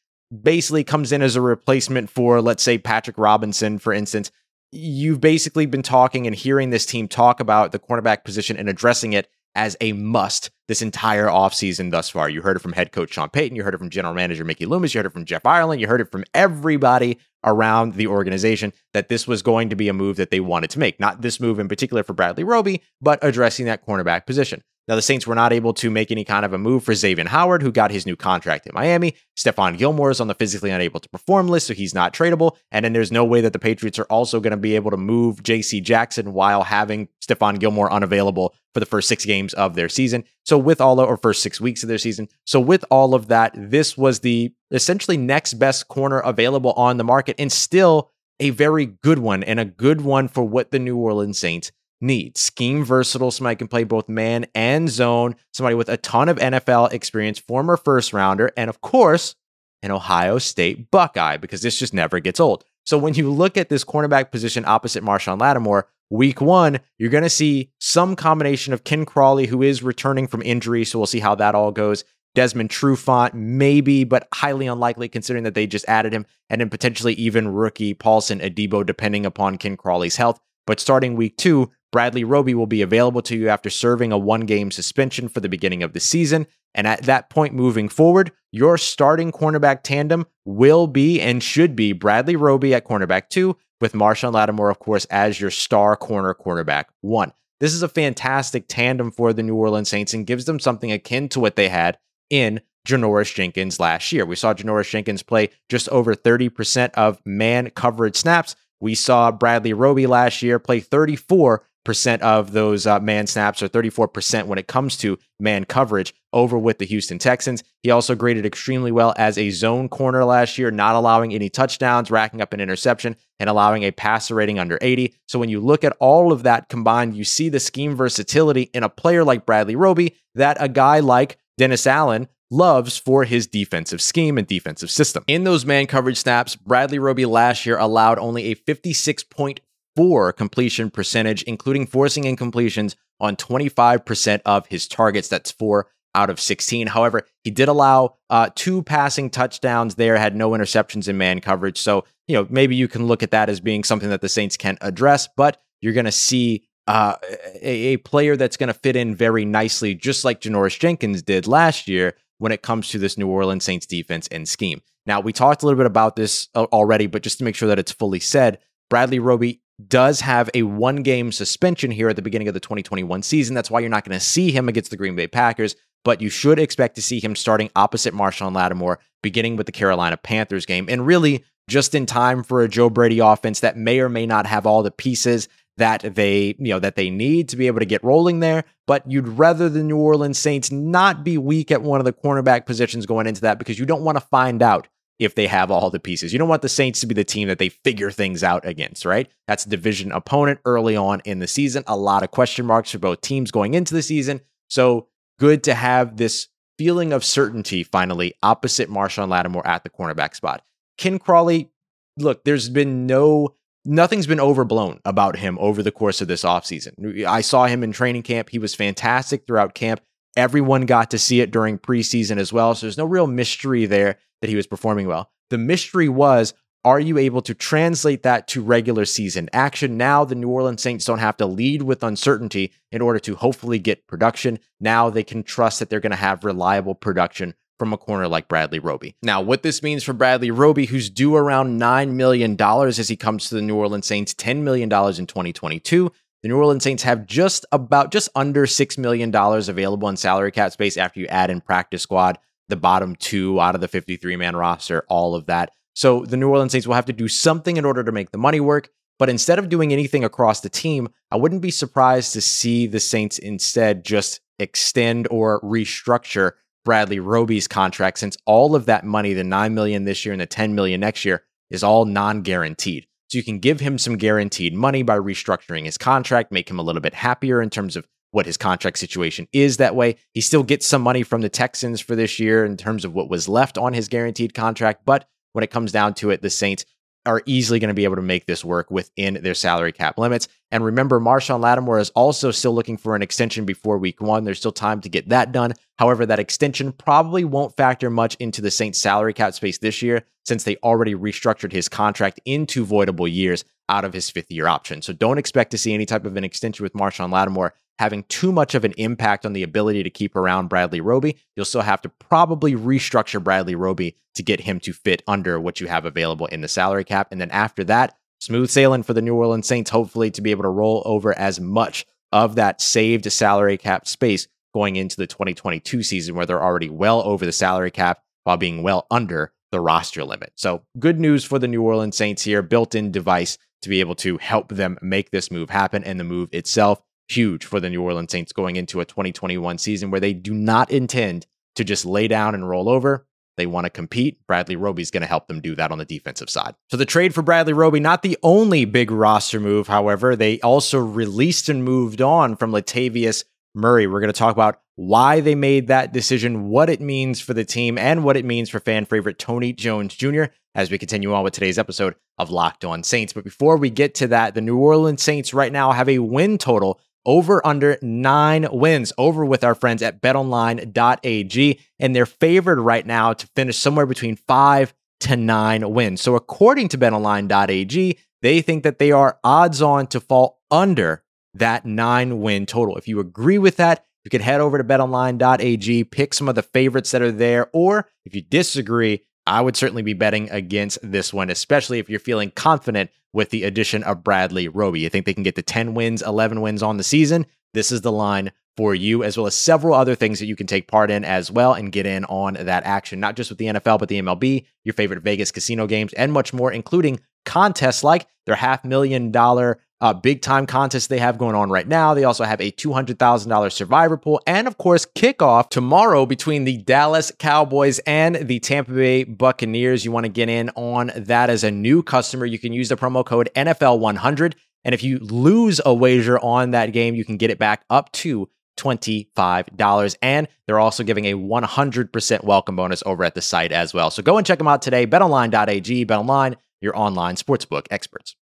basically 0.42 0.82
comes 0.82 1.12
in 1.12 1.22
as 1.22 1.36
a 1.36 1.40
replacement 1.40 2.10
for, 2.10 2.42
let's 2.42 2.64
say, 2.64 2.78
Patrick 2.78 3.16
Robinson, 3.16 3.78
for 3.78 3.92
instance. 3.92 4.32
You've 4.72 5.20
basically 5.20 5.66
been 5.66 5.82
talking 5.82 6.26
and 6.26 6.34
hearing 6.34 6.70
this 6.70 6.84
team 6.84 7.06
talk 7.06 7.38
about 7.38 7.70
the 7.70 7.78
cornerback 7.78 8.24
position 8.24 8.56
and 8.56 8.68
addressing 8.68 9.12
it 9.12 9.28
as 9.54 9.76
a 9.80 9.92
must 9.92 10.50
this 10.68 10.82
entire 10.82 11.26
offseason 11.26 11.90
thus 11.90 12.08
far. 12.10 12.28
You 12.28 12.42
heard 12.42 12.56
it 12.56 12.60
from 12.60 12.72
head 12.72 12.92
coach 12.92 13.12
Sean 13.12 13.28
Payton. 13.28 13.56
You 13.56 13.64
heard 13.64 13.74
it 13.74 13.78
from 13.78 13.90
general 13.90 14.14
manager 14.14 14.44
Mickey 14.44 14.66
Loomis. 14.66 14.94
You 14.94 14.98
heard 14.98 15.06
it 15.06 15.12
from 15.12 15.24
Jeff 15.24 15.44
Ireland. 15.44 15.80
You 15.80 15.86
heard 15.86 16.00
it 16.00 16.10
from 16.10 16.24
everybody 16.32 17.18
around 17.44 17.94
the 17.94 18.06
organization 18.06 18.72
that 18.94 19.08
this 19.08 19.28
was 19.28 19.42
going 19.42 19.68
to 19.68 19.76
be 19.76 19.88
a 19.88 19.92
move 19.92 20.16
that 20.16 20.30
they 20.30 20.40
wanted 20.40 20.70
to 20.70 20.78
make. 20.78 20.98
Not 20.98 21.20
this 21.20 21.38
move 21.38 21.58
in 21.58 21.68
particular 21.68 22.02
for 22.02 22.14
Bradley 22.14 22.44
Roby, 22.44 22.82
but 23.00 23.18
addressing 23.22 23.66
that 23.66 23.86
cornerback 23.86 24.26
position. 24.26 24.62
Now, 24.86 24.96
the 24.96 25.02
Saints 25.02 25.26
were 25.26 25.34
not 25.34 25.52
able 25.52 25.72
to 25.74 25.90
make 25.90 26.10
any 26.10 26.24
kind 26.24 26.44
of 26.44 26.52
a 26.52 26.58
move 26.58 26.84
for 26.84 26.94
Xavier 26.94 27.26
Howard, 27.26 27.62
who 27.62 27.72
got 27.72 27.90
his 27.90 28.04
new 28.04 28.16
contract 28.16 28.66
in 28.66 28.74
Miami. 28.74 29.14
Stephon 29.34 29.78
Gilmore 29.78 30.10
is 30.10 30.20
on 30.20 30.28
the 30.28 30.34
physically 30.34 30.70
unable 30.70 31.00
to 31.00 31.08
perform 31.08 31.48
list, 31.48 31.68
so 31.68 31.74
he's 31.74 31.94
not 31.94 32.12
tradable. 32.12 32.56
And 32.70 32.84
then 32.84 32.92
there's 32.92 33.10
no 33.10 33.24
way 33.24 33.40
that 33.40 33.54
the 33.54 33.58
Patriots 33.58 33.98
are 33.98 34.04
also 34.04 34.40
going 34.40 34.50
to 34.50 34.58
be 34.58 34.76
able 34.76 34.90
to 34.90 34.98
move 34.98 35.42
JC 35.42 35.82
Jackson 35.82 36.34
while 36.34 36.64
having 36.64 37.08
Stephon 37.26 37.58
Gilmore 37.58 37.90
unavailable 37.90 38.54
for 38.74 38.80
the 38.80 38.86
first 38.86 39.08
six 39.08 39.24
games 39.24 39.54
of 39.54 39.74
their 39.74 39.88
season. 39.88 40.24
So, 40.44 40.58
with 40.58 40.82
all 40.82 41.00
of, 41.00 41.08
or 41.08 41.16
first 41.16 41.42
six 41.42 41.60
weeks 41.60 41.82
of 41.82 41.88
their 41.88 41.98
season. 41.98 42.28
So, 42.44 42.60
with 42.60 42.84
all 42.90 43.14
of 43.14 43.28
that, 43.28 43.52
this 43.56 43.96
was 43.96 44.20
the 44.20 44.52
essentially 44.70 45.16
next 45.16 45.54
best 45.54 45.88
corner 45.88 46.18
available 46.18 46.72
on 46.72 46.98
the 46.98 47.04
market 47.04 47.36
and 47.38 47.50
still 47.50 48.10
a 48.40 48.50
very 48.50 48.86
good 48.86 49.18
one 49.18 49.42
and 49.42 49.58
a 49.60 49.64
good 49.64 50.02
one 50.02 50.28
for 50.28 50.44
what 50.44 50.72
the 50.72 50.78
New 50.78 50.96
Orleans 50.96 51.38
Saints 51.38 51.72
need. 52.04 52.38
Scheme 52.38 52.84
versatile, 52.84 53.30
somebody 53.30 53.56
can 53.56 53.68
play 53.68 53.84
both 53.84 54.08
man 54.08 54.46
and 54.54 54.88
zone, 54.88 55.34
somebody 55.52 55.74
with 55.74 55.88
a 55.88 55.96
ton 55.96 56.28
of 56.28 56.38
NFL 56.38 56.92
experience, 56.92 57.38
former 57.38 57.76
first 57.76 58.12
rounder, 58.12 58.50
and 58.56 58.68
of 58.70 58.80
course, 58.80 59.34
an 59.82 59.90
Ohio 59.90 60.38
State 60.38 60.90
Buckeye, 60.90 61.36
because 61.36 61.62
this 61.62 61.78
just 61.78 61.92
never 61.92 62.20
gets 62.20 62.40
old. 62.40 62.64
So 62.84 62.98
when 62.98 63.14
you 63.14 63.30
look 63.30 63.56
at 63.56 63.68
this 63.68 63.84
cornerback 63.84 64.30
position 64.30 64.64
opposite 64.66 65.02
Marshon 65.02 65.40
Lattimore, 65.40 65.88
week 66.10 66.40
one, 66.40 66.80
you're 66.98 67.10
going 67.10 67.24
to 67.24 67.30
see 67.30 67.70
some 67.80 68.14
combination 68.14 68.72
of 68.72 68.84
Ken 68.84 69.04
Crawley, 69.04 69.46
who 69.46 69.62
is 69.62 69.82
returning 69.82 70.26
from 70.26 70.42
injury. 70.42 70.84
So 70.84 70.98
we'll 70.98 71.06
see 71.06 71.20
how 71.20 71.34
that 71.36 71.54
all 71.54 71.72
goes. 71.72 72.04
Desmond 72.34 72.70
Trufant, 72.70 73.32
maybe, 73.32 74.04
but 74.04 74.28
highly 74.34 74.66
unlikely 74.66 75.08
considering 75.08 75.44
that 75.44 75.54
they 75.54 75.66
just 75.66 75.88
added 75.88 76.12
him. 76.12 76.26
And 76.50 76.60
then 76.60 76.68
potentially 76.68 77.14
even 77.14 77.48
rookie 77.48 77.94
Paulson 77.94 78.40
Adebo, 78.40 78.84
depending 78.84 79.24
upon 79.24 79.56
Ken 79.56 79.76
Crawley's 79.76 80.16
health. 80.16 80.40
But 80.66 80.80
starting 80.80 81.14
week 81.14 81.36
two, 81.36 81.70
Bradley 81.94 82.24
Roby 82.24 82.54
will 82.54 82.66
be 82.66 82.82
available 82.82 83.22
to 83.22 83.36
you 83.36 83.48
after 83.48 83.70
serving 83.70 84.10
a 84.10 84.18
one 84.18 84.40
game 84.40 84.72
suspension 84.72 85.28
for 85.28 85.38
the 85.38 85.48
beginning 85.48 85.84
of 85.84 85.92
the 85.92 86.00
season. 86.00 86.48
And 86.74 86.88
at 86.88 87.02
that 87.02 87.30
point 87.30 87.54
moving 87.54 87.88
forward, 87.88 88.32
your 88.50 88.76
starting 88.78 89.30
cornerback 89.30 89.84
tandem 89.84 90.26
will 90.44 90.88
be 90.88 91.20
and 91.20 91.40
should 91.40 91.76
be 91.76 91.92
Bradley 91.92 92.34
Roby 92.34 92.74
at 92.74 92.84
cornerback 92.84 93.28
two, 93.28 93.56
with 93.80 93.92
Marshon 93.92 94.32
Lattimore, 94.32 94.70
of 94.70 94.80
course, 94.80 95.04
as 95.04 95.40
your 95.40 95.52
star 95.52 95.94
corner 95.94 96.34
cornerback 96.34 96.86
one. 97.00 97.32
This 97.60 97.72
is 97.72 97.84
a 97.84 97.88
fantastic 97.88 98.64
tandem 98.66 99.12
for 99.12 99.32
the 99.32 99.44
New 99.44 99.54
Orleans 99.54 99.88
Saints 99.88 100.14
and 100.14 100.26
gives 100.26 100.46
them 100.46 100.58
something 100.58 100.90
akin 100.90 101.28
to 101.28 101.38
what 101.38 101.54
they 101.54 101.68
had 101.68 101.98
in 102.28 102.60
Janoris 102.88 103.32
Jenkins 103.32 103.78
last 103.78 104.10
year. 104.10 104.26
We 104.26 104.34
saw 104.34 104.52
Janoris 104.52 104.90
Jenkins 104.90 105.22
play 105.22 105.50
just 105.68 105.88
over 105.90 106.16
30% 106.16 106.90
of 106.94 107.20
man 107.24 107.70
coverage 107.70 108.16
snaps. 108.16 108.56
We 108.80 108.96
saw 108.96 109.30
Bradley 109.30 109.72
Roby 109.72 110.08
last 110.08 110.42
year 110.42 110.58
play 110.58 110.80
34 110.80 111.62
percent 111.84 112.22
of 112.22 112.52
those 112.52 112.86
uh, 112.86 112.98
man 113.00 113.26
snaps, 113.26 113.62
or 113.62 113.68
34% 113.68 114.46
when 114.46 114.58
it 114.58 114.66
comes 114.66 114.96
to 114.98 115.18
man 115.38 115.64
coverage 115.64 116.14
over 116.32 116.58
with 116.58 116.78
the 116.78 116.86
Houston 116.86 117.18
Texans. 117.18 117.62
He 117.82 117.90
also 117.90 118.14
graded 118.14 118.46
extremely 118.46 118.90
well 118.90 119.14
as 119.16 119.38
a 119.38 119.50
zone 119.50 119.88
corner 119.88 120.24
last 120.24 120.58
year, 120.58 120.70
not 120.70 120.96
allowing 120.96 121.32
any 121.32 121.48
touchdowns, 121.48 122.10
racking 122.10 122.40
up 122.40 122.52
an 122.52 122.60
interception, 122.60 123.16
and 123.38 123.48
allowing 123.48 123.82
a 123.82 123.90
passer 123.92 124.34
rating 124.34 124.58
under 124.58 124.78
80. 124.80 125.14
So 125.28 125.38
when 125.38 125.48
you 125.48 125.60
look 125.60 125.84
at 125.84 125.96
all 126.00 126.32
of 126.32 126.42
that 126.42 126.68
combined, 126.68 127.16
you 127.16 127.24
see 127.24 127.48
the 127.48 127.60
scheme 127.60 127.94
versatility 127.94 128.70
in 128.74 128.82
a 128.82 128.88
player 128.88 129.24
like 129.24 129.46
Bradley 129.46 129.76
Roby 129.76 130.16
that 130.34 130.56
a 130.60 130.68
guy 130.68 131.00
like 131.00 131.38
Dennis 131.58 131.86
Allen 131.86 132.28
loves 132.50 132.96
for 132.96 133.24
his 133.24 133.46
defensive 133.46 134.00
scheme 134.00 134.38
and 134.38 134.46
defensive 134.46 134.90
system. 134.90 135.24
In 135.26 135.44
those 135.44 135.64
man 135.64 135.86
coverage 135.86 136.18
snaps, 136.18 136.56
Bradley 136.56 136.98
Roby 136.98 137.26
last 137.26 137.66
year 137.66 137.78
allowed 137.78 138.18
only 138.18 138.52
a 138.52 138.54
56.4 138.54 139.58
four 139.96 140.32
completion 140.32 140.90
percentage, 140.90 141.42
including 141.44 141.86
forcing 141.86 142.24
incompletions 142.24 142.94
on 143.20 143.36
25% 143.36 144.40
of 144.44 144.66
his 144.66 144.88
targets. 144.88 145.28
That's 145.28 145.50
four 145.50 145.88
out 146.14 146.30
of 146.30 146.40
16. 146.40 146.86
However, 146.86 147.26
he 147.42 147.50
did 147.50 147.68
allow 147.68 148.16
uh, 148.30 148.50
two 148.54 148.82
passing 148.82 149.30
touchdowns 149.30 149.96
there, 149.96 150.16
had 150.16 150.36
no 150.36 150.50
interceptions 150.50 151.08
in 151.08 151.18
man 151.18 151.40
coverage. 151.40 151.78
So, 151.78 152.04
you 152.28 152.36
know, 152.36 152.46
maybe 152.50 152.76
you 152.76 152.88
can 152.88 153.06
look 153.06 153.22
at 153.22 153.32
that 153.32 153.48
as 153.48 153.60
being 153.60 153.84
something 153.84 154.10
that 154.10 154.20
the 154.20 154.28
Saints 154.28 154.56
can 154.56 154.78
address, 154.80 155.28
but 155.36 155.60
you're 155.80 155.92
going 155.92 156.04
to 156.04 156.12
see 156.12 156.64
uh, 156.86 157.16
a, 157.62 157.94
a, 157.94 157.96
player 157.98 158.36
that's 158.36 158.56
going 158.56 158.68
to 158.68 158.74
fit 158.74 158.94
in 158.94 159.14
very 159.14 159.44
nicely, 159.44 159.94
just 159.94 160.24
like 160.24 160.40
Janoris 160.40 160.78
Jenkins 160.78 161.22
did 161.22 161.46
last 161.46 161.88
year 161.88 162.14
when 162.38 162.52
it 162.52 162.62
comes 162.62 162.90
to 162.90 162.98
this 162.98 163.16
New 163.16 163.28
Orleans 163.28 163.64
Saints 163.64 163.86
defense 163.86 164.28
and 164.28 164.46
scheme. 164.46 164.82
Now, 165.06 165.20
we 165.20 165.32
talked 165.32 165.62
a 165.62 165.66
little 165.66 165.78
bit 165.78 165.86
about 165.86 166.16
this 166.16 166.48
uh, 166.54 166.64
already, 166.64 167.06
but 167.06 167.22
just 167.22 167.38
to 167.38 167.44
make 167.44 167.54
sure 167.54 167.68
that 167.68 167.78
it's 167.78 167.92
fully 167.92 168.20
said, 168.20 168.58
Bradley 168.90 169.18
Roby 169.18 169.60
does 169.88 170.20
have 170.20 170.48
a 170.54 170.62
one 170.62 170.96
game 171.02 171.32
suspension 171.32 171.90
here 171.90 172.08
at 172.08 172.16
the 172.16 172.22
beginning 172.22 172.48
of 172.48 172.54
the 172.54 172.60
2021 172.60 173.22
season. 173.22 173.54
That's 173.54 173.70
why 173.70 173.80
you're 173.80 173.90
not 173.90 174.04
going 174.04 174.18
to 174.18 174.24
see 174.24 174.52
him 174.52 174.68
against 174.68 174.90
the 174.90 174.96
Green 174.96 175.16
Bay 175.16 175.26
Packers, 175.26 175.74
but 176.04 176.20
you 176.20 176.28
should 176.28 176.58
expect 176.58 176.94
to 176.96 177.02
see 177.02 177.20
him 177.20 177.34
starting 177.34 177.70
opposite 177.74 178.14
Marshon 178.14 178.54
Lattimore 178.54 179.00
beginning 179.22 179.56
with 179.56 179.66
the 179.66 179.72
Carolina 179.72 180.16
Panthers 180.16 180.66
game 180.66 180.86
and 180.88 181.06
really 181.06 181.44
just 181.68 181.94
in 181.94 182.06
time 182.06 182.42
for 182.42 182.62
a 182.62 182.68
Joe 182.68 182.90
Brady 182.90 183.18
offense 183.18 183.60
that 183.60 183.76
may 183.76 184.00
or 184.00 184.08
may 184.08 184.26
not 184.26 184.46
have 184.46 184.66
all 184.66 184.82
the 184.82 184.90
pieces 184.90 185.48
that 185.76 186.14
they, 186.14 186.54
you 186.58 186.68
know, 186.68 186.78
that 186.78 186.94
they 186.94 187.10
need 187.10 187.48
to 187.48 187.56
be 187.56 187.66
able 187.66 187.80
to 187.80 187.86
get 187.86 188.04
rolling 188.04 188.40
there, 188.40 188.64
but 188.86 189.10
you'd 189.10 189.26
rather 189.26 189.68
the 189.68 189.82
New 189.82 189.96
Orleans 189.98 190.38
Saints 190.38 190.70
not 190.70 191.24
be 191.24 191.36
weak 191.36 191.72
at 191.72 191.82
one 191.82 192.00
of 192.00 192.04
the 192.04 192.12
cornerback 192.12 192.64
positions 192.64 193.06
going 193.06 193.26
into 193.26 193.40
that 193.40 193.58
because 193.58 193.78
you 193.78 193.86
don't 193.86 194.02
want 194.02 194.16
to 194.16 194.24
find 194.26 194.62
out 194.62 194.86
if 195.18 195.34
they 195.34 195.46
have 195.46 195.70
all 195.70 195.90
the 195.90 196.00
pieces. 196.00 196.32
You 196.32 196.38
don't 196.38 196.48
want 196.48 196.62
the 196.62 196.68
Saints 196.68 197.00
to 197.00 197.06
be 197.06 197.14
the 197.14 197.24
team 197.24 197.48
that 197.48 197.58
they 197.58 197.68
figure 197.68 198.10
things 198.10 198.42
out 198.42 198.66
against, 198.66 199.04
right? 199.04 199.28
That's 199.46 199.64
division 199.64 200.12
opponent 200.12 200.60
early 200.64 200.96
on 200.96 201.22
in 201.24 201.38
the 201.38 201.46
season. 201.46 201.84
A 201.86 201.96
lot 201.96 202.22
of 202.22 202.30
question 202.30 202.66
marks 202.66 202.90
for 202.90 202.98
both 202.98 203.20
teams 203.20 203.50
going 203.50 203.74
into 203.74 203.94
the 203.94 204.02
season. 204.02 204.40
So 204.68 205.08
good 205.38 205.62
to 205.64 205.74
have 205.74 206.16
this 206.16 206.48
feeling 206.78 207.12
of 207.12 207.24
certainty 207.24 207.84
finally 207.84 208.34
opposite 208.42 208.90
Marshon 208.90 209.28
Lattimore 209.28 209.66
at 209.66 209.84
the 209.84 209.90
cornerback 209.90 210.34
spot. 210.34 210.64
Ken 210.98 211.18
Crawley, 211.18 211.70
look, 212.18 212.44
there's 212.44 212.68
been 212.68 213.06
no 213.06 213.54
nothing's 213.84 214.26
been 214.26 214.40
overblown 214.40 215.00
about 215.04 215.36
him 215.36 215.58
over 215.60 215.82
the 215.82 215.92
course 215.92 216.20
of 216.20 216.28
this 216.28 216.42
offseason. 216.42 217.24
I 217.24 217.42
saw 217.42 217.66
him 217.66 217.84
in 217.84 217.92
training 217.92 218.22
camp. 218.22 218.48
He 218.48 218.58
was 218.58 218.74
fantastic 218.74 219.46
throughout 219.46 219.74
camp. 219.74 220.00
Everyone 220.36 220.86
got 220.86 221.10
to 221.10 221.18
see 221.18 221.40
it 221.40 221.50
during 221.50 221.78
preseason 221.78 222.38
as 222.38 222.52
well. 222.52 222.74
So 222.74 222.86
there's 222.86 222.98
no 222.98 223.04
real 223.04 223.26
mystery 223.26 223.86
there 223.86 224.18
that 224.44 224.50
he 224.50 224.56
was 224.56 224.66
performing 224.66 225.06
well. 225.06 225.30
The 225.48 225.56
mystery 225.56 226.06
was 226.06 226.52
are 226.84 227.00
you 227.00 227.16
able 227.16 227.40
to 227.40 227.54
translate 227.54 228.24
that 228.24 228.46
to 228.48 228.60
regular 228.60 229.06
season 229.06 229.48
action? 229.54 229.96
Now, 229.96 230.26
the 230.26 230.34
New 230.34 230.50
Orleans 230.50 230.82
Saints 230.82 231.06
don't 231.06 231.18
have 231.18 231.38
to 231.38 231.46
lead 231.46 231.80
with 231.80 232.02
uncertainty 232.02 232.74
in 232.92 233.00
order 233.00 233.18
to 233.20 233.36
hopefully 233.36 233.78
get 233.78 234.06
production. 234.06 234.58
Now 234.80 235.08
they 235.08 235.22
can 235.22 235.44
trust 235.44 235.78
that 235.78 235.88
they're 235.88 235.98
going 235.98 236.10
to 236.10 236.16
have 236.16 236.44
reliable 236.44 236.94
production 236.94 237.54
from 237.78 237.94
a 237.94 237.96
corner 237.96 238.28
like 238.28 238.48
Bradley 238.48 238.80
Roby. 238.80 239.16
Now, 239.22 239.40
what 239.40 239.62
this 239.62 239.82
means 239.82 240.04
for 240.04 240.12
Bradley 240.12 240.50
Roby, 240.50 240.84
who's 240.84 241.08
due 241.08 241.34
around 241.34 241.80
$9 241.80 242.10
million 242.10 242.60
as 242.60 243.08
he 243.08 243.16
comes 243.16 243.48
to 243.48 243.54
the 243.54 243.62
New 243.62 243.76
Orleans 243.76 244.06
Saints, 244.06 244.34
$10 244.34 244.58
million 244.58 244.92
in 244.92 245.26
2022. 245.26 246.12
The 246.42 246.48
New 246.48 246.58
Orleans 246.58 246.84
Saints 246.84 247.02
have 247.04 247.24
just 247.24 247.64
about 247.72 248.12
just 248.12 248.28
under 248.34 248.66
$6 248.66 248.98
million 248.98 249.34
available 249.34 250.10
in 250.10 250.18
salary 250.18 250.52
cap 250.52 250.72
space 250.72 250.98
after 250.98 251.18
you 251.18 251.26
add 251.28 251.48
in 251.48 251.62
practice 251.62 252.02
squad, 252.02 252.38
the 252.68 252.76
bottom 252.76 253.16
two 253.16 253.60
out 253.60 253.74
of 253.74 253.80
the 253.80 253.88
53 253.88 254.36
man 254.36 254.56
roster, 254.56 255.04
all 255.08 255.34
of 255.34 255.46
that. 255.46 255.70
So 255.94 256.24
the 256.24 256.36
New 256.36 256.48
Orleans 256.48 256.72
Saints 256.72 256.86
will 256.86 256.94
have 256.94 257.06
to 257.06 257.12
do 257.12 257.28
something 257.28 257.76
in 257.76 257.84
order 257.84 258.02
to 258.02 258.12
make 258.12 258.30
the 258.30 258.38
money 258.38 258.60
work. 258.60 258.88
But 259.18 259.28
instead 259.28 259.60
of 259.60 259.68
doing 259.68 259.92
anything 259.92 260.24
across 260.24 260.60
the 260.60 260.68
team, 260.68 261.08
I 261.30 261.36
wouldn't 261.36 261.62
be 261.62 261.70
surprised 261.70 262.32
to 262.32 262.40
see 262.40 262.86
the 262.86 262.98
Saints 262.98 263.38
instead 263.38 264.04
just 264.04 264.40
extend 264.58 265.28
or 265.30 265.60
restructure 265.60 266.52
Bradley 266.84 267.20
Roby's 267.20 267.68
contract 267.68 268.18
since 268.18 268.36
all 268.44 268.74
of 268.74 268.86
that 268.86 269.04
money, 269.04 269.32
the 269.32 269.44
9 269.44 269.72
million 269.72 270.04
this 270.04 270.24
year 270.24 270.32
and 270.32 270.40
the 270.40 270.46
10 270.46 270.74
million 270.74 271.00
next 271.00 271.24
year, 271.24 271.44
is 271.70 271.84
all 271.84 272.04
non-guaranteed. 272.04 273.06
So 273.28 273.38
you 273.38 273.44
can 273.44 273.58
give 273.58 273.80
him 273.80 273.98
some 273.98 274.16
guaranteed 274.16 274.74
money 274.74 275.02
by 275.02 275.18
restructuring 275.18 275.86
his 275.86 275.96
contract, 275.96 276.52
make 276.52 276.68
him 276.68 276.78
a 276.78 276.82
little 276.82 277.00
bit 277.00 277.14
happier 277.14 277.62
in 277.62 277.70
terms 277.70 277.96
of 277.96 278.06
what 278.34 278.46
his 278.46 278.56
contract 278.56 278.98
situation 278.98 279.46
is 279.52 279.76
that 279.76 279.94
way. 279.94 280.16
He 280.32 280.40
still 280.40 280.62
gets 280.62 280.86
some 280.86 281.02
money 281.02 281.22
from 281.22 281.40
the 281.40 281.48
Texans 281.48 282.00
for 282.00 282.16
this 282.16 282.38
year 282.38 282.64
in 282.64 282.76
terms 282.76 283.04
of 283.04 283.14
what 283.14 283.30
was 283.30 283.48
left 283.48 283.78
on 283.78 283.94
his 283.94 284.08
guaranteed 284.08 284.54
contract, 284.54 285.02
but 285.04 285.28
when 285.52 285.62
it 285.62 285.70
comes 285.70 285.92
down 285.92 286.14
to 286.14 286.30
it, 286.30 286.42
the 286.42 286.50
Saints 286.50 286.84
are 287.26 287.42
easily 287.46 287.78
going 287.78 287.88
to 287.88 287.94
be 287.94 288.04
able 288.04 288.16
to 288.16 288.22
make 288.22 288.46
this 288.46 288.64
work 288.64 288.90
within 288.90 289.38
their 289.42 289.54
salary 289.54 289.92
cap 289.92 290.18
limits. 290.18 290.48
And 290.70 290.84
remember, 290.84 291.20
Marshon 291.20 291.60
Lattimore 291.60 291.98
is 291.98 292.10
also 292.10 292.50
still 292.50 292.74
looking 292.74 292.96
for 292.96 293.16
an 293.16 293.22
extension 293.22 293.64
before 293.64 293.96
week 293.96 294.20
one. 294.20 294.44
There's 294.44 294.58
still 294.58 294.72
time 294.72 295.00
to 295.02 295.08
get 295.08 295.28
that 295.30 295.52
done. 295.52 295.72
However, 295.98 296.26
that 296.26 296.38
extension 296.38 296.92
probably 296.92 297.44
won't 297.44 297.76
factor 297.76 298.10
much 298.10 298.34
into 298.40 298.60
the 298.60 298.70
Saints 298.70 298.98
salary 298.98 299.32
cap 299.32 299.54
space 299.54 299.78
this 299.78 300.02
year 300.02 300.24
since 300.44 300.64
they 300.64 300.76
already 300.82 301.14
restructured 301.14 301.72
his 301.72 301.88
contract 301.88 302.40
into 302.44 302.84
voidable 302.84 303.32
years 303.32 303.64
out 303.88 304.04
of 304.04 304.12
his 304.12 304.28
fifth 304.28 304.50
year 304.50 304.66
option. 304.66 305.00
So 305.00 305.12
don't 305.12 305.38
expect 305.38 305.70
to 305.70 305.78
see 305.78 305.94
any 305.94 306.06
type 306.06 306.26
of 306.26 306.36
an 306.36 306.44
extension 306.44 306.82
with 306.82 306.94
Marshon 306.94 307.30
Lattimore 307.30 307.74
having 307.98 308.24
too 308.24 308.52
much 308.52 308.74
of 308.74 308.84
an 308.84 308.92
impact 308.96 309.46
on 309.46 309.52
the 309.52 309.62
ability 309.62 310.02
to 310.02 310.10
keep 310.10 310.34
around 310.36 310.68
Bradley 310.68 311.00
Roby. 311.00 311.36
You'll 311.54 311.64
still 311.64 311.82
have 311.82 312.02
to 312.02 312.08
probably 312.08 312.74
restructure 312.74 313.42
Bradley 313.42 313.74
Roby 313.74 314.16
to 314.34 314.42
get 314.42 314.60
him 314.60 314.80
to 314.80 314.92
fit 314.92 315.22
under 315.28 315.60
what 315.60 315.80
you 315.80 315.86
have 315.86 316.04
available 316.04 316.46
in 316.46 316.60
the 316.60 316.68
salary 316.68 317.04
cap. 317.04 317.28
And 317.30 317.40
then 317.40 317.50
after 317.50 317.84
that, 317.84 318.16
smooth 318.40 318.70
sailing 318.70 319.02
for 319.02 319.14
the 319.14 319.22
New 319.22 319.34
Orleans 319.34 319.66
Saints, 319.66 319.90
hopefully 319.90 320.30
to 320.32 320.42
be 320.42 320.50
able 320.50 320.64
to 320.64 320.68
roll 320.68 321.02
over 321.04 321.36
as 321.38 321.60
much 321.60 322.04
of 322.32 322.56
that 322.56 322.80
saved 322.80 323.30
salary 323.32 323.78
cap 323.78 324.08
space 324.08 324.48
going 324.74 324.96
into 324.96 325.16
the 325.16 325.26
2022 325.26 326.02
season 326.02 326.34
where 326.34 326.44
they're 326.44 326.62
already 326.62 326.90
well 326.90 327.22
over 327.22 327.46
the 327.46 327.52
salary 327.52 327.92
cap 327.92 328.20
while 328.42 328.56
being 328.56 328.82
well 328.82 329.06
under 329.10 329.52
the 329.70 329.80
roster 329.80 330.24
limit. 330.24 330.52
So, 330.56 330.82
good 330.98 331.20
news 331.20 331.44
for 331.44 331.58
the 331.58 331.68
New 331.68 331.82
Orleans 331.82 332.16
Saints 332.16 332.42
here, 332.42 332.60
built 332.60 332.94
in 332.94 333.10
device 333.10 333.56
to 333.82 333.88
be 333.88 334.00
able 334.00 334.14
to 334.16 334.38
help 334.38 334.68
them 334.68 334.98
make 335.00 335.30
this 335.30 335.50
move 335.50 335.70
happen. 335.70 336.04
And 336.04 336.18
the 336.18 336.24
move 336.24 336.48
itself 336.52 337.02
huge 337.28 337.64
for 337.64 337.80
the 337.80 337.90
New 337.90 338.02
Orleans 338.02 338.32
Saints 338.32 338.52
going 338.52 338.76
into 338.76 339.00
a 339.00 339.04
2021 339.04 339.78
season 339.78 340.10
where 340.10 340.20
they 340.20 340.32
do 340.32 340.54
not 340.54 340.90
intend 340.90 341.46
to 341.76 341.84
just 341.84 342.04
lay 342.04 342.28
down 342.28 342.54
and 342.54 342.68
roll 342.68 342.88
over. 342.88 343.26
They 343.56 343.66
want 343.66 343.84
to 343.84 343.90
compete. 343.90 344.44
Bradley 344.46 344.76
Roby 344.76 345.02
is 345.02 345.10
going 345.10 345.20
to 345.20 345.28
help 345.28 345.46
them 345.46 345.60
do 345.60 345.76
that 345.76 345.92
on 345.92 345.98
the 345.98 346.04
defensive 346.04 346.50
side. 346.50 346.74
So 346.90 346.96
the 346.96 347.06
trade 347.06 347.34
for 347.34 347.42
Bradley 347.42 347.72
Roby, 347.72 348.00
not 348.00 348.22
the 348.22 348.36
only 348.42 348.84
big 348.84 349.10
roster 349.10 349.60
move, 349.60 349.86
however, 349.86 350.34
they 350.34 350.60
also 350.60 350.98
released 350.98 351.68
and 351.68 351.84
moved 351.84 352.20
on 352.20 352.56
from 352.56 352.72
Latavius 352.72 353.44
Murray. 353.74 354.06
We're 354.06 354.20
going 354.20 354.32
to 354.32 354.38
talk 354.38 354.52
about 354.52 354.80
why 354.96 355.40
they 355.40 355.54
made 355.54 355.88
that 355.88 356.12
decision, 356.12 356.68
what 356.68 356.88
it 356.88 357.00
means 357.00 357.40
for 357.40 357.54
the 357.54 357.64
team, 357.64 357.98
and 357.98 358.24
what 358.24 358.36
it 358.36 358.44
means 358.44 358.70
for 358.70 358.80
fan 358.80 359.04
favorite 359.04 359.38
Tony 359.38 359.72
Jones 359.72 360.14
Jr. 360.14 360.44
as 360.74 360.90
we 360.90 360.98
continue 360.98 361.32
on 361.34 361.44
with 361.44 361.54
today's 361.54 361.78
episode 361.78 362.14
of 362.38 362.50
Locked 362.50 362.84
On 362.84 363.02
Saints. 363.02 363.32
But 363.32 363.44
before 363.44 363.76
we 363.76 363.90
get 363.90 364.14
to 364.16 364.28
that, 364.28 364.54
the 364.54 364.60
New 364.60 364.78
Orleans 364.78 365.22
Saints 365.22 365.54
right 365.54 365.72
now 365.72 365.92
have 365.92 366.08
a 366.08 366.20
win 366.20 366.58
total 366.58 367.00
over 367.26 367.66
under 367.66 367.98
nine 368.02 368.66
wins 368.70 369.12
over 369.18 369.44
with 369.44 369.64
our 369.64 369.74
friends 369.74 370.02
at 370.02 370.20
betonline.ag. 370.20 371.80
And 371.98 372.14
they're 372.16 372.26
favored 372.26 372.80
right 372.80 373.06
now 373.06 373.32
to 373.32 373.46
finish 373.54 373.76
somewhere 373.76 374.06
between 374.06 374.36
five 374.36 374.94
to 375.20 375.36
nine 375.36 375.92
wins. 375.92 376.20
So, 376.20 376.34
according 376.34 376.88
to 376.88 376.98
betonline.ag, 376.98 378.18
they 378.42 378.60
think 378.60 378.82
that 378.82 378.98
they 378.98 379.10
are 379.10 379.38
odds 379.42 379.80
on 379.80 380.06
to 380.08 380.20
fall 380.20 380.60
under 380.70 381.22
that 381.54 381.86
nine 381.86 382.40
win 382.40 382.66
total. 382.66 382.96
If 382.96 383.08
you 383.08 383.20
agree 383.20 383.58
with 383.58 383.76
that, 383.76 384.04
you 384.24 384.30
can 384.30 384.40
head 384.40 384.60
over 384.60 384.78
to 384.78 384.84
betonline.ag, 384.84 386.04
pick 386.04 386.34
some 386.34 386.48
of 386.48 386.54
the 386.54 386.62
favorites 386.62 387.10
that 387.12 387.22
are 387.22 387.32
there. 387.32 387.68
Or 387.72 388.08
if 388.24 388.34
you 388.34 388.42
disagree, 388.42 389.22
I 389.46 389.60
would 389.60 389.76
certainly 389.76 390.02
be 390.02 390.14
betting 390.14 390.50
against 390.50 390.98
this 391.02 391.32
one, 391.32 391.50
especially 391.50 391.98
if 391.98 392.08
you're 392.08 392.20
feeling 392.20 392.50
confident 392.50 393.10
with 393.32 393.50
the 393.50 393.64
addition 393.64 394.02
of 394.02 394.24
Bradley 394.24 394.68
Roby. 394.68 395.00
You 395.00 395.10
think 395.10 395.26
they 395.26 395.34
can 395.34 395.42
get 395.42 395.56
to 395.56 395.62
10 395.62 395.94
wins, 395.94 396.22
11 396.22 396.60
wins 396.60 396.82
on 396.82 396.96
the 396.96 397.04
season? 397.04 397.46
This 397.74 397.92
is 397.92 398.00
the 398.00 398.12
line 398.12 398.52
for 398.76 398.94
you, 398.94 399.22
as 399.22 399.36
well 399.36 399.46
as 399.46 399.54
several 399.54 399.94
other 399.94 400.14
things 400.14 400.38
that 400.38 400.46
you 400.46 400.56
can 400.56 400.66
take 400.66 400.88
part 400.88 401.10
in 401.10 401.24
as 401.24 401.50
well 401.50 401.74
and 401.74 401.92
get 401.92 402.06
in 402.06 402.24
on 402.26 402.54
that 402.54 402.84
action, 402.84 403.20
not 403.20 403.36
just 403.36 403.50
with 403.50 403.58
the 403.58 403.66
NFL, 403.66 403.98
but 403.98 404.08
the 404.08 404.20
MLB, 404.20 404.64
your 404.84 404.94
favorite 404.94 405.22
Vegas 405.22 405.52
casino 405.52 405.86
games, 405.86 406.12
and 406.14 406.32
much 406.32 406.52
more, 406.52 406.72
including 406.72 407.20
contests 407.44 408.02
like 408.02 408.26
their 408.46 408.56
half 408.56 408.84
million 408.84 409.30
dollar 409.30 409.78
uh, 410.00 410.12
big 410.12 410.42
time 410.42 410.66
contest 410.66 411.08
they 411.08 411.18
have 411.18 411.38
going 411.38 411.54
on 411.54 411.70
right 411.70 411.86
now. 411.86 412.14
They 412.14 412.24
also 412.24 412.44
have 412.44 412.60
a 412.60 412.70
$200,000 412.70 413.72
survivor 413.72 414.16
pool 414.16 414.40
and, 414.46 414.66
of 414.66 414.76
course, 414.76 415.06
kickoff 415.06 415.70
tomorrow 415.70 416.26
between 416.26 416.64
the 416.64 416.78
Dallas 416.78 417.32
Cowboys 417.38 418.00
and 418.00 418.36
the 418.36 418.60
Tampa 418.60 418.92
Bay 418.92 419.24
Buccaneers. 419.24 420.04
You 420.04 420.12
want 420.12 420.24
to 420.24 420.30
get 420.30 420.48
in 420.48 420.70
on 420.70 421.12
that 421.16 421.50
as 421.50 421.64
a 421.64 421.70
new 421.70 422.02
customer. 422.02 422.44
You 422.44 422.58
can 422.58 422.72
use 422.72 422.88
the 422.88 422.96
promo 422.96 423.24
code 423.24 423.48
NFL100. 423.56 424.54
And 424.84 424.94
if 424.94 425.02
you 425.02 425.18
lose 425.20 425.80
a 425.84 425.94
wager 425.94 426.38
on 426.38 426.72
that 426.72 426.92
game, 426.92 427.14
you 427.14 427.24
can 427.24 427.36
get 427.36 427.50
it 427.50 427.58
back 427.58 427.84
up 427.88 428.12
to 428.12 428.50
$25. 428.76 430.16
And 430.20 430.48
they're 430.66 430.80
also 430.80 431.04
giving 431.04 431.26
a 431.26 431.34
100% 431.34 432.44
welcome 432.44 432.76
bonus 432.76 433.02
over 433.06 433.24
at 433.24 433.34
the 433.34 433.40
site 433.40 433.72
as 433.72 433.94
well. 433.94 434.10
So 434.10 434.22
go 434.22 434.36
and 434.36 434.46
check 434.46 434.58
them 434.58 434.68
out 434.68 434.82
today. 434.82 435.06
BetOnline.ag, 435.06 436.06
BetOnline, 436.06 436.56
your 436.80 436.96
online 436.98 437.36
sportsbook 437.36 437.86
experts. 437.90 438.36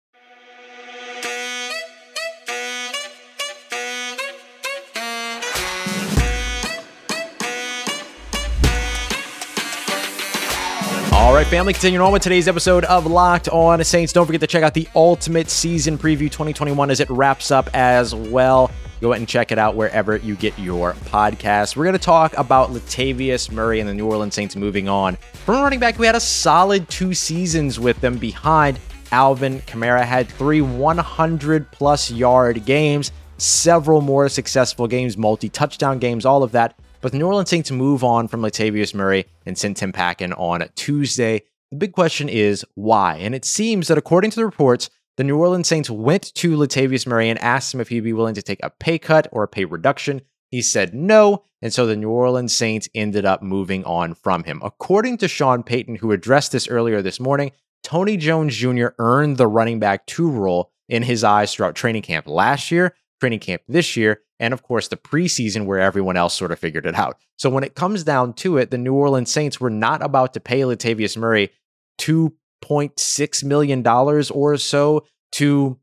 Right, 11.40 11.48
family, 11.48 11.72
continuing 11.72 12.06
on 12.06 12.12
with 12.12 12.22
today's 12.22 12.50
episode 12.50 12.84
of 12.84 13.06
Locked 13.06 13.48
On 13.48 13.82
Saints. 13.82 14.12
Don't 14.12 14.26
forget 14.26 14.42
to 14.42 14.48
check 14.48 14.62
out 14.62 14.74
the 14.74 14.90
Ultimate 14.94 15.50
Season 15.50 15.98
Preview 15.98 16.30
2021 16.30 16.92
as 16.92 17.00
it 17.00 17.10
wraps 17.10 17.50
up 17.50 17.70
as 17.74 18.14
well. 18.14 18.70
Go 19.00 19.14
ahead 19.14 19.22
and 19.22 19.28
check 19.28 19.54
it 19.54 19.58
out 19.58 19.74
wherever 19.74 20.18
you 20.18 20.36
get 20.36 20.60
your 20.60 20.96
podcast. 21.06 21.78
We're 21.78 21.86
going 21.86 21.94
to 21.94 22.00
talk 22.00 22.38
about 22.38 22.72
Latavius 22.72 23.54
Murray 23.54 23.80
and 23.80 23.88
the 23.88 23.94
New 23.94 24.06
Orleans 24.06 24.36
Saints 24.36 24.58
moving 24.58 24.90
on. 24.90 25.16
From 25.46 25.62
running 25.62 25.80
back, 25.80 25.98
we 25.98 26.06
had 26.06 26.16
a 26.16 26.20
solid 26.20 26.90
two 26.90 27.14
seasons 27.14 27.80
with 27.80 28.02
them 28.02 28.18
behind 28.18 28.78
Alvin 29.14 29.62
Kamara. 29.62 30.04
Had 30.04 30.28
three 30.28 30.60
100 30.60 31.72
plus 31.72 32.12
yard 32.12 32.66
games, 32.66 33.14
several 33.38 34.02
more 34.02 34.28
successful 34.28 34.88
games, 34.88 35.16
multi 35.16 35.48
touchdown 35.48 36.00
games, 36.00 36.26
all 36.26 36.44
of 36.44 36.52
that 36.52 36.76
but 37.02 37.12
the 37.12 37.18
New 37.18 37.28
Orleans 37.28 37.50
Saints 37.50 37.72
move 37.72 38.04
on 38.04 38.28
from 38.28 38.42
Latavius 38.42 38.94
Murray 38.94 39.26
and 39.46 39.58
send 39.58 39.78
Tim 39.78 39.92
Packen 39.92 40.34
on 40.34 40.68
Tuesday 40.76 41.44
The 41.72 41.78
big 41.78 41.94
question 41.94 42.30
is 42.30 42.66
why? 42.76 43.16
And 43.18 43.34
it 43.36 43.46
seems 43.46 43.88
that 43.88 43.98
according 43.98 44.32
to 44.32 44.38
the 44.38 44.46
reports, 44.46 44.90
the 45.18 45.24
New 45.24 45.38
Orleans 45.38 45.68
Saints 45.68 45.90
went 45.90 46.34
to 46.36 46.58
Latavius 46.58 47.06
Murray 47.06 47.30
and 47.30 47.40
asked 47.40 47.74
him 47.74 47.82
if 47.82 47.90
he'd 47.90 48.02
be 48.02 48.14
willing 48.14 48.36
to 48.36 48.42
take 48.42 48.60
a 48.64 48.70
pay 48.70 48.98
cut 48.98 49.28
or 49.32 49.44
a 49.44 49.48
pay 49.48 49.66
reduction. 49.66 50.22
He 50.50 50.62
said 50.62 50.94
no, 50.94 51.44
and 51.62 51.72
so 51.72 51.86
the 51.86 51.96
New 51.96 52.10
Orleans 52.10 52.54
Saints 52.54 52.90
ended 52.96 53.26
up 53.26 53.44
moving 53.44 53.84
on 53.84 54.14
from 54.16 54.46
him. 54.46 54.60
According 54.64 55.18
to 55.18 55.28
Sean 55.28 55.62
Payton, 55.62 55.96
who 55.98 56.12
addressed 56.12 56.52
this 56.52 56.68
earlier 56.68 57.02
this 57.02 57.20
morning, 57.20 57.52
Tony 57.84 58.18
Jones 58.18 58.56
Jr. 58.56 58.88
earned 58.98 59.38
the 59.38 59.48
running 59.48 59.80
back 59.80 60.06
two 60.06 60.30
role 60.30 60.72
in 60.88 61.04
his 61.04 61.24
eyes 61.24 61.54
throughout 61.54 61.76
training 61.76 62.02
camp 62.02 62.28
last 62.28 62.72
year, 62.72 62.96
training 63.20 63.40
camp 63.40 63.62
this 63.68 63.96
year, 63.96 64.22
and 64.40 64.54
of 64.54 64.64
course 64.64 64.88
the 64.88 64.98
preseason 64.98 65.66
where 65.66 65.80
everyone 65.80 66.18
else 66.18 66.36
sort 66.36 66.52
of 66.52 66.60
figured 66.60 66.86
it 66.86 66.96
out. 66.96 67.18
So 67.38 67.50
when 67.50 67.64
it 67.64 67.76
comes 67.76 68.04
down 68.04 68.34
to 68.36 68.58
it, 68.58 68.72
the 68.72 68.78
New 68.78 68.94
Orleans 68.94 69.32
Saints 69.32 69.60
were 69.60 69.70
not 69.70 70.02
about 70.02 70.34
to 70.34 70.40
pay 70.40 70.62
Latavius 70.62 71.18
Murray 71.18 71.52
$2.6 72.00 73.44
million 73.44 73.88
or 73.88 74.58
so 74.58 75.06
to 75.34 75.80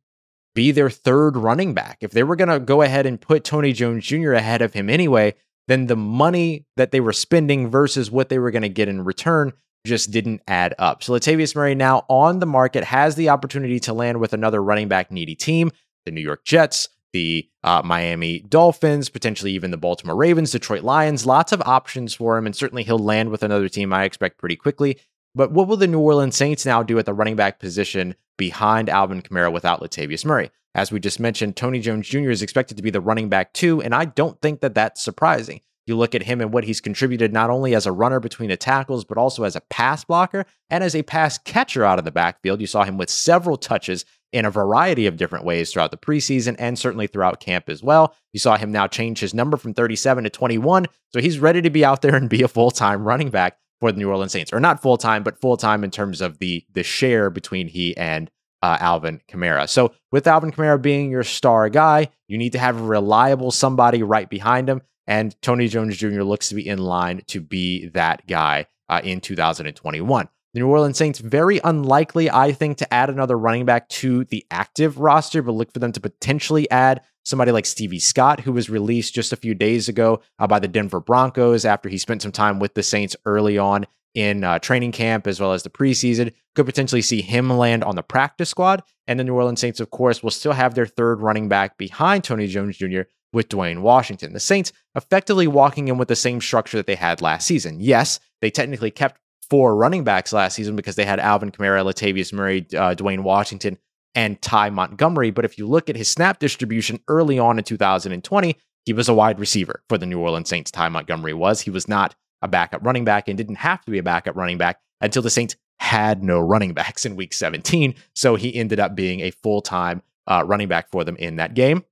be 0.54 0.72
their 0.72 0.90
third 0.90 1.36
running 1.36 1.74
back. 1.74 1.98
If 2.00 2.12
they 2.12 2.22
were 2.22 2.36
going 2.36 2.48
to 2.48 2.58
go 2.58 2.82
ahead 2.82 3.06
and 3.06 3.20
put 3.20 3.44
Tony 3.44 3.72
Jones 3.72 4.04
Jr. 4.04 4.32
ahead 4.32 4.62
of 4.62 4.72
him 4.72 4.88
anyway, 4.88 5.34
then 5.68 5.86
the 5.86 5.96
money 5.96 6.64
that 6.76 6.90
they 6.90 7.00
were 7.00 7.12
spending 7.12 7.70
versus 7.70 8.10
what 8.10 8.28
they 8.28 8.38
were 8.38 8.50
going 8.50 8.62
to 8.62 8.68
get 8.68 8.88
in 8.88 9.04
return 9.04 9.52
just 9.84 10.10
didn't 10.10 10.42
add 10.48 10.74
up. 10.78 11.02
So 11.02 11.12
Latavius 11.12 11.54
Murray 11.54 11.74
now 11.74 12.04
on 12.08 12.38
the 12.40 12.46
market 12.46 12.84
has 12.84 13.14
the 13.14 13.28
opportunity 13.28 13.78
to 13.80 13.92
land 13.92 14.18
with 14.18 14.32
another 14.32 14.62
running 14.62 14.88
back 14.88 15.12
needy 15.12 15.34
team, 15.34 15.70
the 16.04 16.10
New 16.10 16.20
York 16.20 16.44
Jets, 16.44 16.88
the 17.12 17.48
uh, 17.62 17.82
Miami 17.84 18.40
Dolphins, 18.40 19.08
potentially 19.08 19.52
even 19.52 19.70
the 19.70 19.76
Baltimore 19.76 20.16
Ravens, 20.16 20.50
Detroit 20.50 20.82
Lions. 20.82 21.26
Lots 21.26 21.52
of 21.52 21.62
options 21.62 22.14
for 22.14 22.36
him, 22.36 22.46
and 22.46 22.54
certainly 22.54 22.82
he'll 22.82 22.98
land 22.98 23.30
with 23.30 23.42
another 23.42 23.68
team, 23.68 23.92
I 23.92 24.04
expect, 24.04 24.38
pretty 24.38 24.56
quickly. 24.56 24.98
But 25.34 25.52
what 25.52 25.68
will 25.68 25.76
the 25.76 25.86
New 25.86 26.00
Orleans 26.00 26.36
Saints 26.36 26.64
now 26.64 26.82
do 26.82 26.98
at 26.98 27.06
the 27.06 27.12
running 27.12 27.36
back 27.36 27.58
position 27.58 28.14
behind 28.38 28.88
Alvin 28.88 29.22
Kamara 29.22 29.52
without 29.52 29.80
Latavius 29.80 30.24
Murray? 30.24 30.50
As 30.74 30.92
we 30.92 31.00
just 31.00 31.20
mentioned, 31.20 31.56
Tony 31.56 31.80
Jones 31.80 32.08
Jr. 32.08 32.30
is 32.30 32.42
expected 32.42 32.76
to 32.76 32.82
be 32.82 32.90
the 32.90 33.00
running 33.00 33.28
back 33.28 33.52
too, 33.52 33.80
and 33.80 33.94
I 33.94 34.04
don't 34.04 34.40
think 34.40 34.60
that 34.60 34.74
that's 34.74 35.02
surprising. 35.02 35.60
You 35.86 35.96
look 35.96 36.14
at 36.14 36.24
him 36.24 36.40
and 36.40 36.52
what 36.52 36.64
he's 36.64 36.80
contributed 36.80 37.32
not 37.32 37.48
only 37.48 37.74
as 37.74 37.86
a 37.86 37.92
runner 37.92 38.18
between 38.18 38.48
the 38.48 38.56
tackles, 38.56 39.04
but 39.04 39.16
also 39.16 39.44
as 39.44 39.54
a 39.54 39.60
pass 39.62 40.04
blocker 40.04 40.44
and 40.68 40.82
as 40.82 40.96
a 40.96 41.02
pass 41.02 41.38
catcher 41.38 41.84
out 41.84 41.98
of 41.98 42.04
the 42.04 42.10
backfield. 42.10 42.60
You 42.60 42.66
saw 42.66 42.84
him 42.84 42.98
with 42.98 43.08
several 43.08 43.56
touches 43.56 44.04
in 44.32 44.44
a 44.44 44.50
variety 44.50 45.06
of 45.06 45.16
different 45.16 45.44
ways 45.44 45.72
throughout 45.72 45.90
the 45.90 45.96
preseason 45.96 46.56
and 46.58 46.78
certainly 46.78 47.06
throughout 47.06 47.40
camp 47.40 47.68
as 47.68 47.82
well. 47.82 48.14
You 48.32 48.40
saw 48.40 48.56
him 48.56 48.72
now 48.72 48.86
change 48.86 49.20
his 49.20 49.34
number 49.34 49.56
from 49.56 49.74
37 49.74 50.24
to 50.24 50.30
21. 50.30 50.86
So 51.12 51.20
he's 51.20 51.38
ready 51.38 51.62
to 51.62 51.70
be 51.70 51.84
out 51.84 52.02
there 52.02 52.14
and 52.16 52.28
be 52.28 52.42
a 52.42 52.48
full 52.48 52.70
time 52.70 53.04
running 53.04 53.30
back 53.30 53.58
for 53.80 53.92
the 53.92 53.98
New 53.98 54.08
Orleans 54.08 54.32
Saints, 54.32 54.52
or 54.52 54.60
not 54.60 54.80
full 54.80 54.96
time, 54.96 55.22
but 55.22 55.40
full 55.40 55.56
time 55.56 55.84
in 55.84 55.90
terms 55.90 56.20
of 56.20 56.38
the 56.38 56.64
the 56.72 56.82
share 56.82 57.28
between 57.30 57.68
he 57.68 57.96
and 57.96 58.30
uh, 58.62 58.78
Alvin 58.80 59.20
Kamara. 59.28 59.68
So 59.68 59.92
with 60.10 60.26
Alvin 60.26 60.50
Kamara 60.50 60.80
being 60.80 61.10
your 61.10 61.24
star 61.24 61.68
guy, 61.68 62.08
you 62.26 62.38
need 62.38 62.52
to 62.52 62.58
have 62.58 62.80
a 62.80 62.82
reliable 62.82 63.50
somebody 63.50 64.02
right 64.02 64.28
behind 64.28 64.68
him. 64.68 64.82
And 65.06 65.40
Tony 65.40 65.68
Jones 65.68 65.96
Jr. 65.96 66.22
looks 66.22 66.48
to 66.48 66.54
be 66.54 66.66
in 66.66 66.78
line 66.78 67.22
to 67.28 67.40
be 67.40 67.88
that 67.90 68.26
guy 68.26 68.66
uh, 68.88 69.00
in 69.04 69.20
2021. 69.20 70.28
The 70.56 70.60
New 70.60 70.68
Orleans 70.68 70.96
Saints, 70.96 71.18
very 71.18 71.60
unlikely, 71.64 72.30
I 72.30 72.52
think, 72.52 72.78
to 72.78 72.94
add 72.94 73.10
another 73.10 73.36
running 73.36 73.66
back 73.66 73.90
to 73.90 74.24
the 74.24 74.46
active 74.50 74.98
roster, 74.98 75.42
but 75.42 75.52
look 75.52 75.70
for 75.70 75.80
them 75.80 75.92
to 75.92 76.00
potentially 76.00 76.70
add 76.70 77.02
somebody 77.26 77.52
like 77.52 77.66
Stevie 77.66 77.98
Scott, 77.98 78.40
who 78.40 78.54
was 78.54 78.70
released 78.70 79.14
just 79.14 79.34
a 79.34 79.36
few 79.36 79.54
days 79.54 79.86
ago 79.90 80.22
uh, 80.38 80.46
by 80.46 80.58
the 80.58 80.66
Denver 80.66 80.98
Broncos 80.98 81.66
after 81.66 81.90
he 81.90 81.98
spent 81.98 82.22
some 82.22 82.32
time 82.32 82.58
with 82.58 82.72
the 82.72 82.82
Saints 82.82 83.14
early 83.26 83.58
on 83.58 83.86
in 84.14 84.44
uh, 84.44 84.58
training 84.58 84.92
camp 84.92 85.26
as 85.26 85.38
well 85.38 85.52
as 85.52 85.62
the 85.62 85.68
preseason. 85.68 86.32
Could 86.54 86.64
potentially 86.64 87.02
see 87.02 87.20
him 87.20 87.50
land 87.50 87.84
on 87.84 87.94
the 87.94 88.02
practice 88.02 88.48
squad. 88.48 88.82
And 89.06 89.20
the 89.20 89.24
New 89.24 89.34
Orleans 89.34 89.60
Saints, 89.60 89.80
of 89.80 89.90
course, 89.90 90.22
will 90.22 90.30
still 90.30 90.52
have 90.52 90.74
their 90.74 90.86
third 90.86 91.20
running 91.20 91.50
back 91.50 91.76
behind 91.76 92.24
Tony 92.24 92.46
Jones 92.46 92.78
Jr. 92.78 93.02
with 93.30 93.50
Dwayne 93.50 93.82
Washington. 93.82 94.32
The 94.32 94.40
Saints 94.40 94.72
effectively 94.94 95.48
walking 95.48 95.88
in 95.88 95.98
with 95.98 96.08
the 96.08 96.16
same 96.16 96.40
structure 96.40 96.78
that 96.78 96.86
they 96.86 96.94
had 96.94 97.20
last 97.20 97.46
season. 97.46 97.78
Yes, 97.78 98.20
they 98.40 98.50
technically 98.50 98.90
kept 98.90 99.20
four 99.50 99.76
running 99.76 100.04
backs 100.04 100.32
last 100.32 100.54
season 100.54 100.76
because 100.76 100.96
they 100.96 101.04
had 101.04 101.20
Alvin 101.20 101.50
Kamara, 101.50 101.84
Latavius 101.84 102.32
Murray, 102.32 102.66
uh, 102.72 102.94
Dwayne 102.94 103.20
Washington, 103.20 103.78
and 104.14 104.40
Ty 104.40 104.70
Montgomery. 104.70 105.30
But 105.30 105.44
if 105.44 105.58
you 105.58 105.66
look 105.66 105.88
at 105.90 105.96
his 105.96 106.08
snap 106.08 106.38
distribution 106.38 107.00
early 107.08 107.38
on 107.38 107.58
in 107.58 107.64
2020, 107.64 108.56
he 108.84 108.92
was 108.92 109.08
a 109.08 109.14
wide 109.14 109.38
receiver 109.38 109.82
for 109.88 109.98
the 109.98 110.06
New 110.06 110.20
Orleans 110.20 110.48
Saints. 110.48 110.70
Ty 110.70 110.88
Montgomery 110.88 111.34
was. 111.34 111.60
He 111.60 111.70
was 111.70 111.88
not 111.88 112.14
a 112.42 112.48
backup 112.48 112.84
running 112.84 113.04
back 113.04 113.28
and 113.28 113.36
didn't 113.36 113.56
have 113.56 113.84
to 113.84 113.90
be 113.90 113.98
a 113.98 114.02
backup 114.02 114.36
running 114.36 114.58
back 114.58 114.80
until 115.00 115.22
the 115.22 115.30
Saints 115.30 115.56
had 115.78 116.22
no 116.22 116.40
running 116.40 116.72
backs 116.72 117.04
in 117.04 117.16
week 117.16 117.34
17. 117.34 117.94
So 118.14 118.36
he 118.36 118.54
ended 118.54 118.80
up 118.80 118.94
being 118.94 119.20
a 119.20 119.30
full 119.30 119.60
time 119.60 120.02
uh, 120.26 120.42
running 120.46 120.68
back 120.68 120.90
for 120.90 121.04
them 121.04 121.16
in 121.16 121.36
that 121.36 121.54
game 121.54 121.84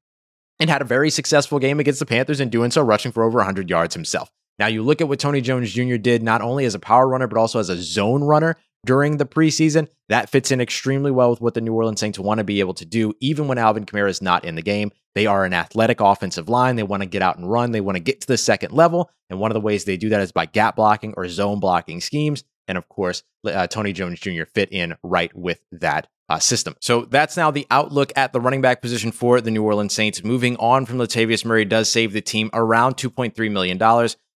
and 0.60 0.70
had 0.70 0.82
a 0.82 0.86
very 0.86 1.10
successful 1.10 1.58
game 1.58 1.80
against 1.80 2.00
the 2.00 2.06
Panthers 2.06 2.40
in 2.40 2.48
doing 2.48 2.70
so, 2.70 2.82
rushing 2.82 3.12
for 3.12 3.22
over 3.24 3.38
100 3.38 3.68
yards 3.68 3.94
himself. 3.94 4.30
Now, 4.58 4.66
you 4.68 4.82
look 4.82 5.00
at 5.00 5.08
what 5.08 5.18
Tony 5.18 5.40
Jones 5.40 5.72
Jr. 5.72 5.96
did 5.96 6.22
not 6.22 6.40
only 6.40 6.64
as 6.64 6.74
a 6.74 6.78
power 6.78 7.08
runner, 7.08 7.26
but 7.26 7.38
also 7.38 7.58
as 7.58 7.68
a 7.68 7.76
zone 7.76 8.22
runner 8.22 8.56
during 8.84 9.16
the 9.16 9.26
preseason. 9.26 9.88
That 10.08 10.28
fits 10.28 10.50
in 10.50 10.60
extremely 10.60 11.10
well 11.10 11.30
with 11.30 11.40
what 11.40 11.54
the 11.54 11.60
New 11.60 11.72
Orleans 11.72 12.00
Saints 12.00 12.18
want 12.18 12.38
to 12.38 12.44
be 12.44 12.60
able 12.60 12.74
to 12.74 12.84
do, 12.84 13.14
even 13.20 13.48
when 13.48 13.58
Alvin 13.58 13.86
Kamara 13.86 14.10
is 14.10 14.22
not 14.22 14.44
in 14.44 14.54
the 14.54 14.62
game. 14.62 14.92
They 15.14 15.26
are 15.26 15.44
an 15.44 15.54
athletic 15.54 16.00
offensive 16.00 16.48
line. 16.48 16.76
They 16.76 16.82
want 16.82 17.02
to 17.02 17.08
get 17.08 17.22
out 17.22 17.38
and 17.38 17.50
run. 17.50 17.72
They 17.72 17.80
want 17.80 17.96
to 17.96 18.02
get 18.02 18.20
to 18.20 18.26
the 18.26 18.36
second 18.36 18.72
level. 18.72 19.10
And 19.30 19.38
one 19.38 19.50
of 19.50 19.54
the 19.54 19.60
ways 19.60 19.84
they 19.84 19.96
do 19.96 20.10
that 20.10 20.20
is 20.20 20.32
by 20.32 20.46
gap 20.46 20.76
blocking 20.76 21.14
or 21.16 21.28
zone 21.28 21.60
blocking 21.60 22.00
schemes. 22.00 22.44
And 22.66 22.78
of 22.78 22.88
course, 22.88 23.22
uh, 23.46 23.66
Tony 23.66 23.92
Jones 23.92 24.20
Jr. 24.20 24.44
fit 24.44 24.72
in 24.72 24.96
right 25.02 25.34
with 25.36 25.60
that 25.72 26.08
uh, 26.28 26.38
system. 26.38 26.74
So 26.80 27.04
that's 27.04 27.36
now 27.36 27.50
the 27.50 27.66
outlook 27.70 28.12
at 28.16 28.32
the 28.32 28.40
running 28.40 28.62
back 28.62 28.80
position 28.80 29.12
for 29.12 29.40
the 29.40 29.50
New 29.50 29.62
Orleans 29.62 29.92
Saints. 29.92 30.24
Moving 30.24 30.56
on 30.56 30.86
from 30.86 30.98
Latavius 30.98 31.44
Murray 31.44 31.64
does 31.64 31.90
save 31.90 32.12
the 32.12 32.22
team 32.22 32.50
around 32.52 32.96
$2.3 32.96 33.50
million 33.52 33.78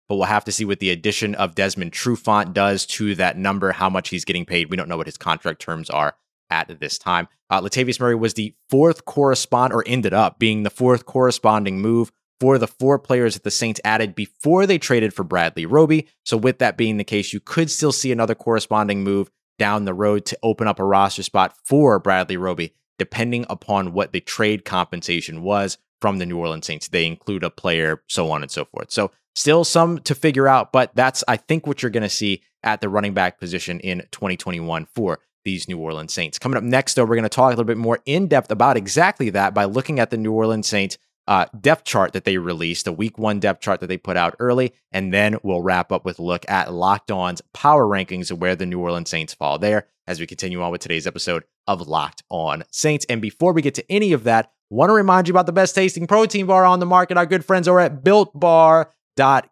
but 0.07 0.15
we'll 0.15 0.25
have 0.25 0.45
to 0.45 0.51
see 0.51 0.65
what 0.65 0.79
the 0.79 0.89
addition 0.89 1.35
of 1.35 1.55
Desmond 1.55 1.91
Trufant 1.91 2.53
does 2.53 2.85
to 2.87 3.15
that 3.15 3.37
number, 3.37 3.71
how 3.71 3.89
much 3.89 4.09
he's 4.09 4.25
getting 4.25 4.45
paid. 4.45 4.69
We 4.69 4.77
don't 4.77 4.89
know 4.89 4.97
what 4.97 5.07
his 5.07 5.17
contract 5.17 5.61
terms 5.61 5.89
are 5.89 6.15
at 6.49 6.79
this 6.79 6.97
time. 6.97 7.27
Uh, 7.49 7.61
Latavius 7.61 7.99
Murray 7.99 8.15
was 8.15 8.33
the 8.33 8.55
fourth 8.69 9.05
correspond, 9.05 9.73
or 9.73 9.83
ended 9.85 10.13
up 10.13 10.39
being 10.39 10.63
the 10.63 10.69
fourth 10.69 11.05
corresponding 11.05 11.79
move 11.79 12.11
for 12.39 12.57
the 12.57 12.67
four 12.67 12.99
players 12.99 13.33
that 13.33 13.43
the 13.43 13.51
Saints 13.51 13.81
added 13.83 14.15
before 14.15 14.65
they 14.65 14.77
traded 14.77 15.13
for 15.13 15.23
Bradley 15.23 15.65
Roby. 15.65 16.07
So, 16.23 16.37
with 16.37 16.59
that 16.59 16.77
being 16.77 16.97
the 16.97 17.03
case, 17.03 17.33
you 17.33 17.39
could 17.39 17.71
still 17.71 17.91
see 17.91 18.11
another 18.11 18.35
corresponding 18.35 19.03
move 19.03 19.29
down 19.57 19.85
the 19.85 19.93
road 19.93 20.25
to 20.25 20.37
open 20.43 20.67
up 20.67 20.79
a 20.79 20.83
roster 20.83 21.23
spot 21.23 21.55
for 21.63 21.99
Bradley 21.99 22.37
Roby, 22.37 22.73
depending 22.99 23.45
upon 23.49 23.93
what 23.93 24.11
the 24.11 24.21
trade 24.21 24.65
compensation 24.65 25.41
was 25.41 25.77
from 25.99 26.19
the 26.19 26.25
New 26.25 26.37
Orleans 26.37 26.67
Saints. 26.67 26.89
They 26.89 27.07
include 27.07 27.43
a 27.43 27.49
player, 27.49 28.03
so 28.07 28.29
on 28.29 28.43
and 28.43 28.51
so 28.51 28.65
forth. 28.65 28.91
So, 28.91 29.11
Still 29.37 29.63
some 29.63 29.99
to 29.99 30.15
figure 30.15 30.47
out, 30.47 30.71
but 30.73 30.95
that's, 30.95 31.23
I 31.27 31.37
think, 31.37 31.67
what 31.67 31.83
you're 31.83 31.91
going 31.91 32.01
to 32.01 32.09
see 32.09 32.41
at 32.63 32.81
the 32.81 32.89
running 32.89 33.13
back 33.13 33.39
position 33.39 33.79
in 33.81 33.99
2021 34.11 34.85
for 34.85 35.19
these 35.45 35.67
New 35.67 35.77
Orleans 35.77 36.11
Saints. 36.11 36.39
Coming 36.39 36.57
up 36.57 36.63
next, 36.63 36.95
though, 36.95 37.03
we're 37.03 37.13
going 37.13 37.21
to 37.21 37.29
talk 37.29 37.49
a 37.49 37.49
little 37.49 37.63
bit 37.63 37.77
more 37.77 37.99
in 38.07 38.25
depth 38.25 38.49
about 38.49 38.77
exactly 38.77 39.29
that 39.29 39.53
by 39.53 39.65
looking 39.65 39.99
at 39.99 40.09
the 40.09 40.17
New 40.17 40.31
Orleans 40.31 40.67
Saints 40.67 40.97
uh, 41.27 41.45
depth 41.61 41.83
chart 41.83 42.13
that 42.13 42.23
they 42.25 42.39
released, 42.39 42.85
the 42.85 42.91
week 42.91 43.19
one 43.19 43.39
depth 43.39 43.61
chart 43.61 43.79
that 43.81 43.85
they 43.85 43.97
put 43.97 44.17
out 44.17 44.33
early. 44.39 44.73
And 44.91 45.13
then 45.13 45.37
we'll 45.43 45.61
wrap 45.61 45.91
up 45.91 46.03
with 46.03 46.17
a 46.17 46.23
look 46.23 46.43
at 46.49 46.73
Locked 46.73 47.11
On's 47.11 47.43
power 47.53 47.85
rankings 47.85 48.31
of 48.31 48.41
where 48.41 48.55
the 48.55 48.65
New 48.65 48.79
Orleans 48.79 49.11
Saints 49.11 49.35
fall 49.35 49.59
there 49.59 49.85
as 50.07 50.19
we 50.19 50.25
continue 50.25 50.63
on 50.63 50.71
with 50.71 50.81
today's 50.81 51.05
episode 51.05 51.43
of 51.67 51.87
Locked 51.87 52.23
On 52.31 52.63
Saints. 52.71 53.05
And 53.07 53.21
before 53.21 53.53
we 53.53 53.61
get 53.61 53.75
to 53.75 53.91
any 53.91 54.13
of 54.13 54.23
that, 54.23 54.51
want 54.71 54.89
to 54.89 54.95
remind 54.95 55.27
you 55.27 55.31
about 55.31 55.45
the 55.45 55.53
best 55.53 55.75
tasting 55.75 56.07
protein 56.07 56.47
bar 56.47 56.65
on 56.65 56.79
the 56.79 56.87
market. 56.87 57.17
Our 57.17 57.27
good 57.27 57.45
friends 57.45 57.67
over 57.67 57.79
at 57.79 58.03
Built 58.03 58.37
Bar 58.37 58.91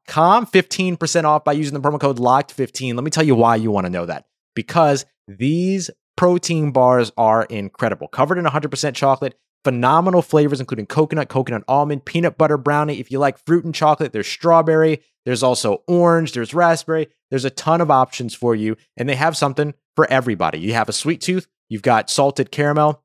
com. 0.07 0.45
15% 0.45 1.23
off 1.25 1.43
by 1.43 1.53
using 1.53 1.73
the 1.73 1.81
promo 1.81 1.99
code 1.99 2.17
locked15 2.17 2.95
let 2.95 3.03
me 3.03 3.11
tell 3.11 3.23
you 3.23 3.35
why 3.35 3.55
you 3.55 3.71
want 3.71 3.85
to 3.85 3.91
know 3.91 4.05
that. 4.05 4.25
Because 4.55 5.05
these 5.27 5.89
protein 6.15 6.71
bars 6.71 7.11
are 7.17 7.43
incredible. 7.43 8.07
Covered 8.07 8.37
in 8.37 8.45
100% 8.45 8.95
chocolate 8.95 9.37
phenomenal 9.65 10.21
flavors 10.21 10.59
including 10.59 10.85
coconut 10.85 11.27
coconut 11.27 11.63
almond 11.67 12.05
peanut 12.05 12.37
butter 12.37 12.55
brownie. 12.55 12.99
If 12.99 13.11
you 13.11 13.17
like 13.17 13.43
fruit 13.47 13.65
and 13.65 13.73
chocolate 13.73 14.13
there's 14.13 14.27
strawberry 14.27 15.01
there's 15.25 15.41
also 15.41 15.81
orange 15.87 16.33
there's 16.33 16.53
raspberry. 16.53 17.07
There's 17.31 17.45
a 17.45 17.49
ton 17.49 17.81
of 17.81 17.89
options 17.89 18.35
for 18.35 18.53
you 18.53 18.77
and 18.95 19.09
they 19.09 19.15
have 19.15 19.35
something 19.35 19.73
for 19.95 20.09
everybody. 20.11 20.59
You 20.59 20.73
have 20.73 20.87
a 20.87 20.93
sweet 20.93 21.19
tooth 21.19 21.47
you've 21.67 21.81
got 21.81 22.11
salted 22.11 22.51
caramel 22.51 23.01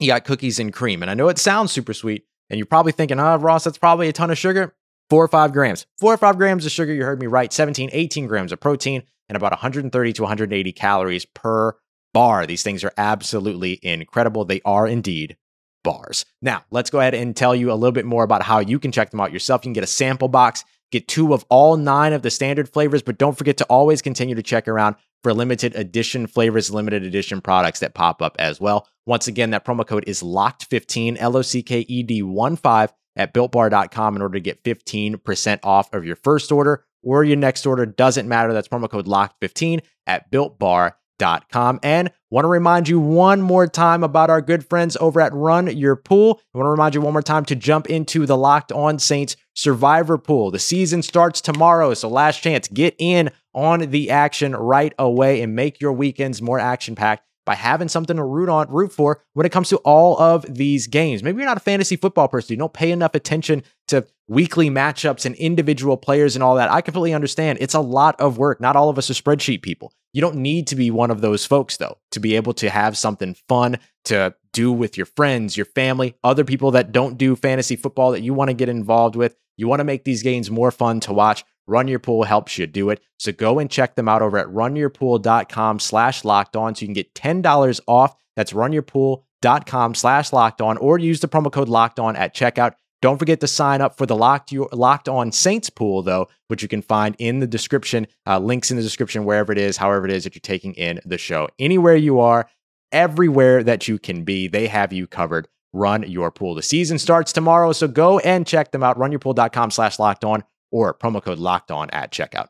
you 0.00 0.06
got 0.06 0.24
cookies 0.24 0.58
and 0.58 0.72
cream. 0.72 1.02
And 1.02 1.10
i 1.10 1.14
know 1.14 1.28
it 1.28 1.38
sounds 1.38 1.72
super 1.72 1.92
sweet 1.92 2.24
and 2.48 2.56
you're 2.56 2.66
probably 2.66 2.92
thinking 2.92 3.20
oh 3.20 3.36
ross 3.36 3.64
that's 3.64 3.76
probably 3.76 4.08
a 4.08 4.12
ton 4.14 4.30
of 4.30 4.38
sugar 4.38 4.74
four 5.10 5.24
or 5.24 5.28
five 5.28 5.52
grams. 5.52 5.86
Four 5.98 6.14
or 6.14 6.18
five 6.18 6.38
grams 6.38 6.66
of 6.66 6.72
sugar, 6.72 6.92
you 6.92 7.04
heard 7.04 7.20
me 7.20 7.26
right. 7.26 7.52
17, 7.52 7.90
18 7.92 8.26
grams 8.26 8.52
of 8.52 8.60
protein, 8.60 9.02
and 9.28 9.36
about 9.36 9.52
130 9.52 10.12
to 10.12 10.22
180 10.22 10.72
calories 10.72 11.24
per 11.24 11.74
bar. 12.14 12.46
These 12.46 12.62
things 12.62 12.84
are 12.84 12.92
absolutely 12.96 13.78
incredible. 13.82 14.44
They 14.44 14.60
are 14.64 14.86
indeed 14.86 15.36
bars. 15.84 16.24
Now, 16.42 16.64
let's 16.70 16.90
go 16.90 17.00
ahead 17.00 17.14
and 17.14 17.36
tell 17.36 17.54
you 17.54 17.70
a 17.70 17.74
little 17.74 17.92
bit 17.92 18.04
more 18.06 18.24
about 18.24 18.42
how 18.42 18.58
you 18.58 18.78
can 18.78 18.92
check 18.92 19.10
them 19.10 19.20
out 19.20 19.32
yourself. 19.32 19.62
You 19.62 19.68
can 19.68 19.74
get 19.74 19.84
a 19.84 19.88
sample 19.88 20.28
box, 20.28 20.64
get 20.90 21.08
two 21.08 21.32
of 21.32 21.44
all 21.48 21.76
nine 21.76 22.12
of 22.12 22.22
the 22.22 22.30
standard 22.30 22.68
flavors, 22.68 23.02
but 23.02 23.18
don't 23.18 23.36
forget 23.36 23.56
to 23.58 23.64
always 23.64 24.02
continue 24.02 24.34
to 24.34 24.42
check 24.42 24.68
around 24.68 24.96
for 25.22 25.32
limited 25.34 25.74
edition 25.74 26.26
flavors, 26.26 26.70
limited 26.70 27.04
edition 27.04 27.40
products 27.40 27.80
that 27.80 27.94
pop 27.94 28.22
up 28.22 28.36
as 28.38 28.60
well. 28.60 28.86
Once 29.06 29.26
again, 29.26 29.50
that 29.50 29.64
promo 29.64 29.86
code 29.86 30.04
is 30.06 30.22
locked15, 30.22 31.16
L 31.18 31.36
O 31.36 31.42
C 31.42 31.62
K 31.62 31.80
E 31.88 32.02
D 32.02 32.22
1 32.22 32.56
5 32.56 32.92
at 33.18 33.34
builtbar.com 33.34 34.16
in 34.16 34.22
order 34.22 34.34
to 34.34 34.40
get 34.40 34.62
15% 34.64 35.58
off 35.64 35.92
of 35.92 36.06
your 36.06 36.16
first 36.16 36.50
order 36.50 36.84
or 37.02 37.24
your 37.24 37.36
next 37.36 37.66
order. 37.66 37.84
Doesn't 37.84 38.28
matter. 38.28 38.52
That's 38.52 38.68
promo 38.68 38.88
code 38.88 39.06
locked15 39.06 39.80
at 40.06 40.30
builtbar.com. 40.30 41.80
And 41.82 42.12
want 42.30 42.44
to 42.44 42.48
remind 42.48 42.88
you 42.88 43.00
one 43.00 43.42
more 43.42 43.66
time 43.66 44.04
about 44.04 44.30
our 44.30 44.40
good 44.40 44.64
friends 44.64 44.96
over 45.00 45.20
at 45.20 45.34
Run 45.34 45.76
Your 45.76 45.96
Pool. 45.96 46.40
I 46.54 46.58
want 46.58 46.66
to 46.66 46.70
remind 46.70 46.94
you 46.94 47.00
one 47.00 47.12
more 47.12 47.22
time 47.22 47.44
to 47.46 47.56
jump 47.56 47.90
into 47.90 48.24
the 48.24 48.36
Locked 48.36 48.70
On 48.72 48.98
Saints 48.98 49.36
Survivor 49.54 50.16
Pool. 50.16 50.50
The 50.52 50.60
season 50.60 51.02
starts 51.02 51.40
tomorrow, 51.40 51.92
so 51.94 52.08
last 52.08 52.40
chance. 52.42 52.68
Get 52.68 52.94
in 52.98 53.30
on 53.52 53.90
the 53.90 54.10
action 54.10 54.54
right 54.54 54.94
away 54.98 55.42
and 55.42 55.56
make 55.56 55.80
your 55.80 55.92
weekends 55.92 56.40
more 56.40 56.60
action 56.60 56.94
packed 56.94 57.27
by 57.48 57.54
having 57.54 57.88
something 57.88 58.18
to 58.18 58.22
root 58.22 58.50
on, 58.50 58.70
root 58.70 58.92
for 58.92 59.22
when 59.32 59.46
it 59.46 59.52
comes 59.52 59.70
to 59.70 59.78
all 59.78 60.20
of 60.20 60.44
these 60.54 60.86
games. 60.86 61.22
Maybe 61.22 61.38
you're 61.38 61.46
not 61.46 61.56
a 61.56 61.60
fantasy 61.60 61.96
football 61.96 62.28
person. 62.28 62.52
You 62.52 62.58
don't 62.58 62.74
pay 62.74 62.90
enough 62.90 63.14
attention 63.14 63.62
to 63.86 64.06
weekly 64.28 64.68
matchups 64.68 65.24
and 65.24 65.34
individual 65.36 65.96
players 65.96 66.36
and 66.36 66.42
all 66.42 66.56
that. 66.56 66.70
I 66.70 66.82
completely 66.82 67.14
understand. 67.14 67.56
It's 67.62 67.72
a 67.72 67.80
lot 67.80 68.20
of 68.20 68.36
work. 68.36 68.60
Not 68.60 68.76
all 68.76 68.90
of 68.90 68.98
us 68.98 69.08
are 69.08 69.14
spreadsheet 69.14 69.62
people. 69.62 69.94
You 70.12 70.20
don't 70.20 70.36
need 70.36 70.66
to 70.66 70.76
be 70.76 70.90
one 70.90 71.10
of 71.10 71.22
those 71.22 71.46
folks 71.46 71.78
though 71.78 71.96
to 72.10 72.20
be 72.20 72.36
able 72.36 72.52
to 72.52 72.68
have 72.68 72.98
something 72.98 73.34
fun 73.48 73.78
to 74.04 74.34
do 74.52 74.70
with 74.70 74.98
your 74.98 75.06
friends, 75.06 75.56
your 75.56 75.64
family, 75.64 76.16
other 76.22 76.44
people 76.44 76.72
that 76.72 76.92
don't 76.92 77.16
do 77.16 77.34
fantasy 77.34 77.76
football 77.76 78.12
that 78.12 78.20
you 78.20 78.34
want 78.34 78.48
to 78.48 78.54
get 78.54 78.68
involved 78.68 79.16
with. 79.16 79.34
You 79.56 79.68
want 79.68 79.80
to 79.80 79.84
make 79.84 80.04
these 80.04 80.22
games 80.22 80.50
more 80.50 80.70
fun 80.70 81.00
to 81.00 81.14
watch. 81.14 81.46
Run 81.68 81.86
Your 81.86 81.98
Pool 81.98 82.24
helps 82.24 82.58
you 82.58 82.66
do 82.66 82.90
it. 82.90 83.00
So 83.18 83.30
go 83.30 83.58
and 83.58 83.70
check 83.70 83.94
them 83.94 84.08
out 84.08 84.22
over 84.22 84.38
at 84.38 84.46
runyourpool.com 84.46 85.78
slash 85.78 86.24
locked 86.24 86.56
on 86.56 86.74
so 86.74 86.80
you 86.80 86.86
can 86.86 86.94
get 86.94 87.14
$10 87.14 87.80
off. 87.86 88.16
That's 88.36 88.52
runyourpool.com 88.52 89.94
slash 89.94 90.32
locked 90.32 90.60
on 90.60 90.78
or 90.78 90.98
use 90.98 91.20
the 91.20 91.28
promo 91.28 91.52
code 91.52 91.68
locked 91.68 92.00
on 92.00 92.16
at 92.16 92.34
checkout. 92.34 92.72
Don't 93.00 93.18
forget 93.18 93.38
to 93.40 93.46
sign 93.46 93.80
up 93.80 93.96
for 93.96 94.06
the 94.06 94.16
Locked, 94.16 94.52
Locked 94.72 95.08
On 95.08 95.30
Saints 95.30 95.70
pool, 95.70 96.02
though, 96.02 96.26
which 96.48 96.62
you 96.62 96.68
can 96.68 96.82
find 96.82 97.14
in 97.20 97.38
the 97.38 97.46
description, 97.46 98.08
uh, 98.26 98.40
links 98.40 98.72
in 98.72 98.76
the 98.76 98.82
description, 98.82 99.24
wherever 99.24 99.52
it 99.52 99.58
is, 99.58 99.76
however 99.76 100.06
it 100.06 100.12
is 100.12 100.24
that 100.24 100.34
you're 100.34 100.40
taking 100.40 100.74
in 100.74 100.98
the 101.04 101.16
show. 101.16 101.48
Anywhere 101.60 101.94
you 101.94 102.18
are, 102.18 102.48
everywhere 102.90 103.62
that 103.62 103.86
you 103.86 104.00
can 104.00 104.24
be, 104.24 104.48
they 104.48 104.66
have 104.66 104.92
you 104.92 105.06
covered. 105.06 105.46
Run 105.72 106.02
your 106.10 106.32
pool. 106.32 106.56
The 106.56 106.62
season 106.62 106.98
starts 106.98 107.32
tomorrow, 107.32 107.72
so 107.72 107.86
go 107.86 108.18
and 108.18 108.44
check 108.44 108.72
them 108.72 108.82
out. 108.82 108.98
Runyourpool.com 108.98 109.70
slash 109.70 110.00
locked 110.00 110.24
on 110.24 110.42
or 110.70 110.94
promo 110.94 111.22
code 111.22 111.38
locked 111.38 111.70
on 111.70 111.90
at 111.90 112.10
checkout. 112.12 112.48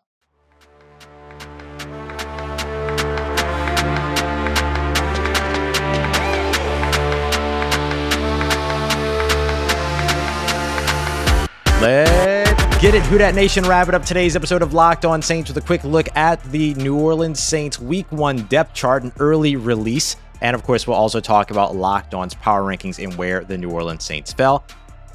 Let's 11.80 12.80
get 12.80 12.96
it. 12.96 13.02
Who 13.04 13.18
Dat 13.18 13.36
Nation 13.36 13.64
wrap 13.64 13.88
it 13.88 13.94
up 13.94 14.04
today's 14.04 14.34
episode 14.34 14.62
of 14.62 14.74
Locked 14.74 15.04
On 15.04 15.22
Saints 15.22 15.48
with 15.48 15.62
a 15.62 15.66
quick 15.66 15.84
look 15.84 16.08
at 16.16 16.42
the 16.50 16.74
New 16.74 16.98
Orleans 16.98 17.40
Saints 17.40 17.78
Week 17.78 18.10
1 18.10 18.42
depth 18.46 18.74
chart 18.74 19.04
and 19.04 19.12
early 19.20 19.54
release. 19.54 20.16
And 20.40 20.56
of 20.56 20.64
course, 20.64 20.88
we'll 20.88 20.96
also 20.96 21.20
talk 21.20 21.52
about 21.52 21.76
Locked 21.76 22.14
On's 22.14 22.34
power 22.34 22.62
rankings 22.62 23.02
and 23.02 23.14
where 23.14 23.44
the 23.44 23.56
New 23.56 23.70
Orleans 23.70 24.02
Saints 24.02 24.32
fell 24.32 24.64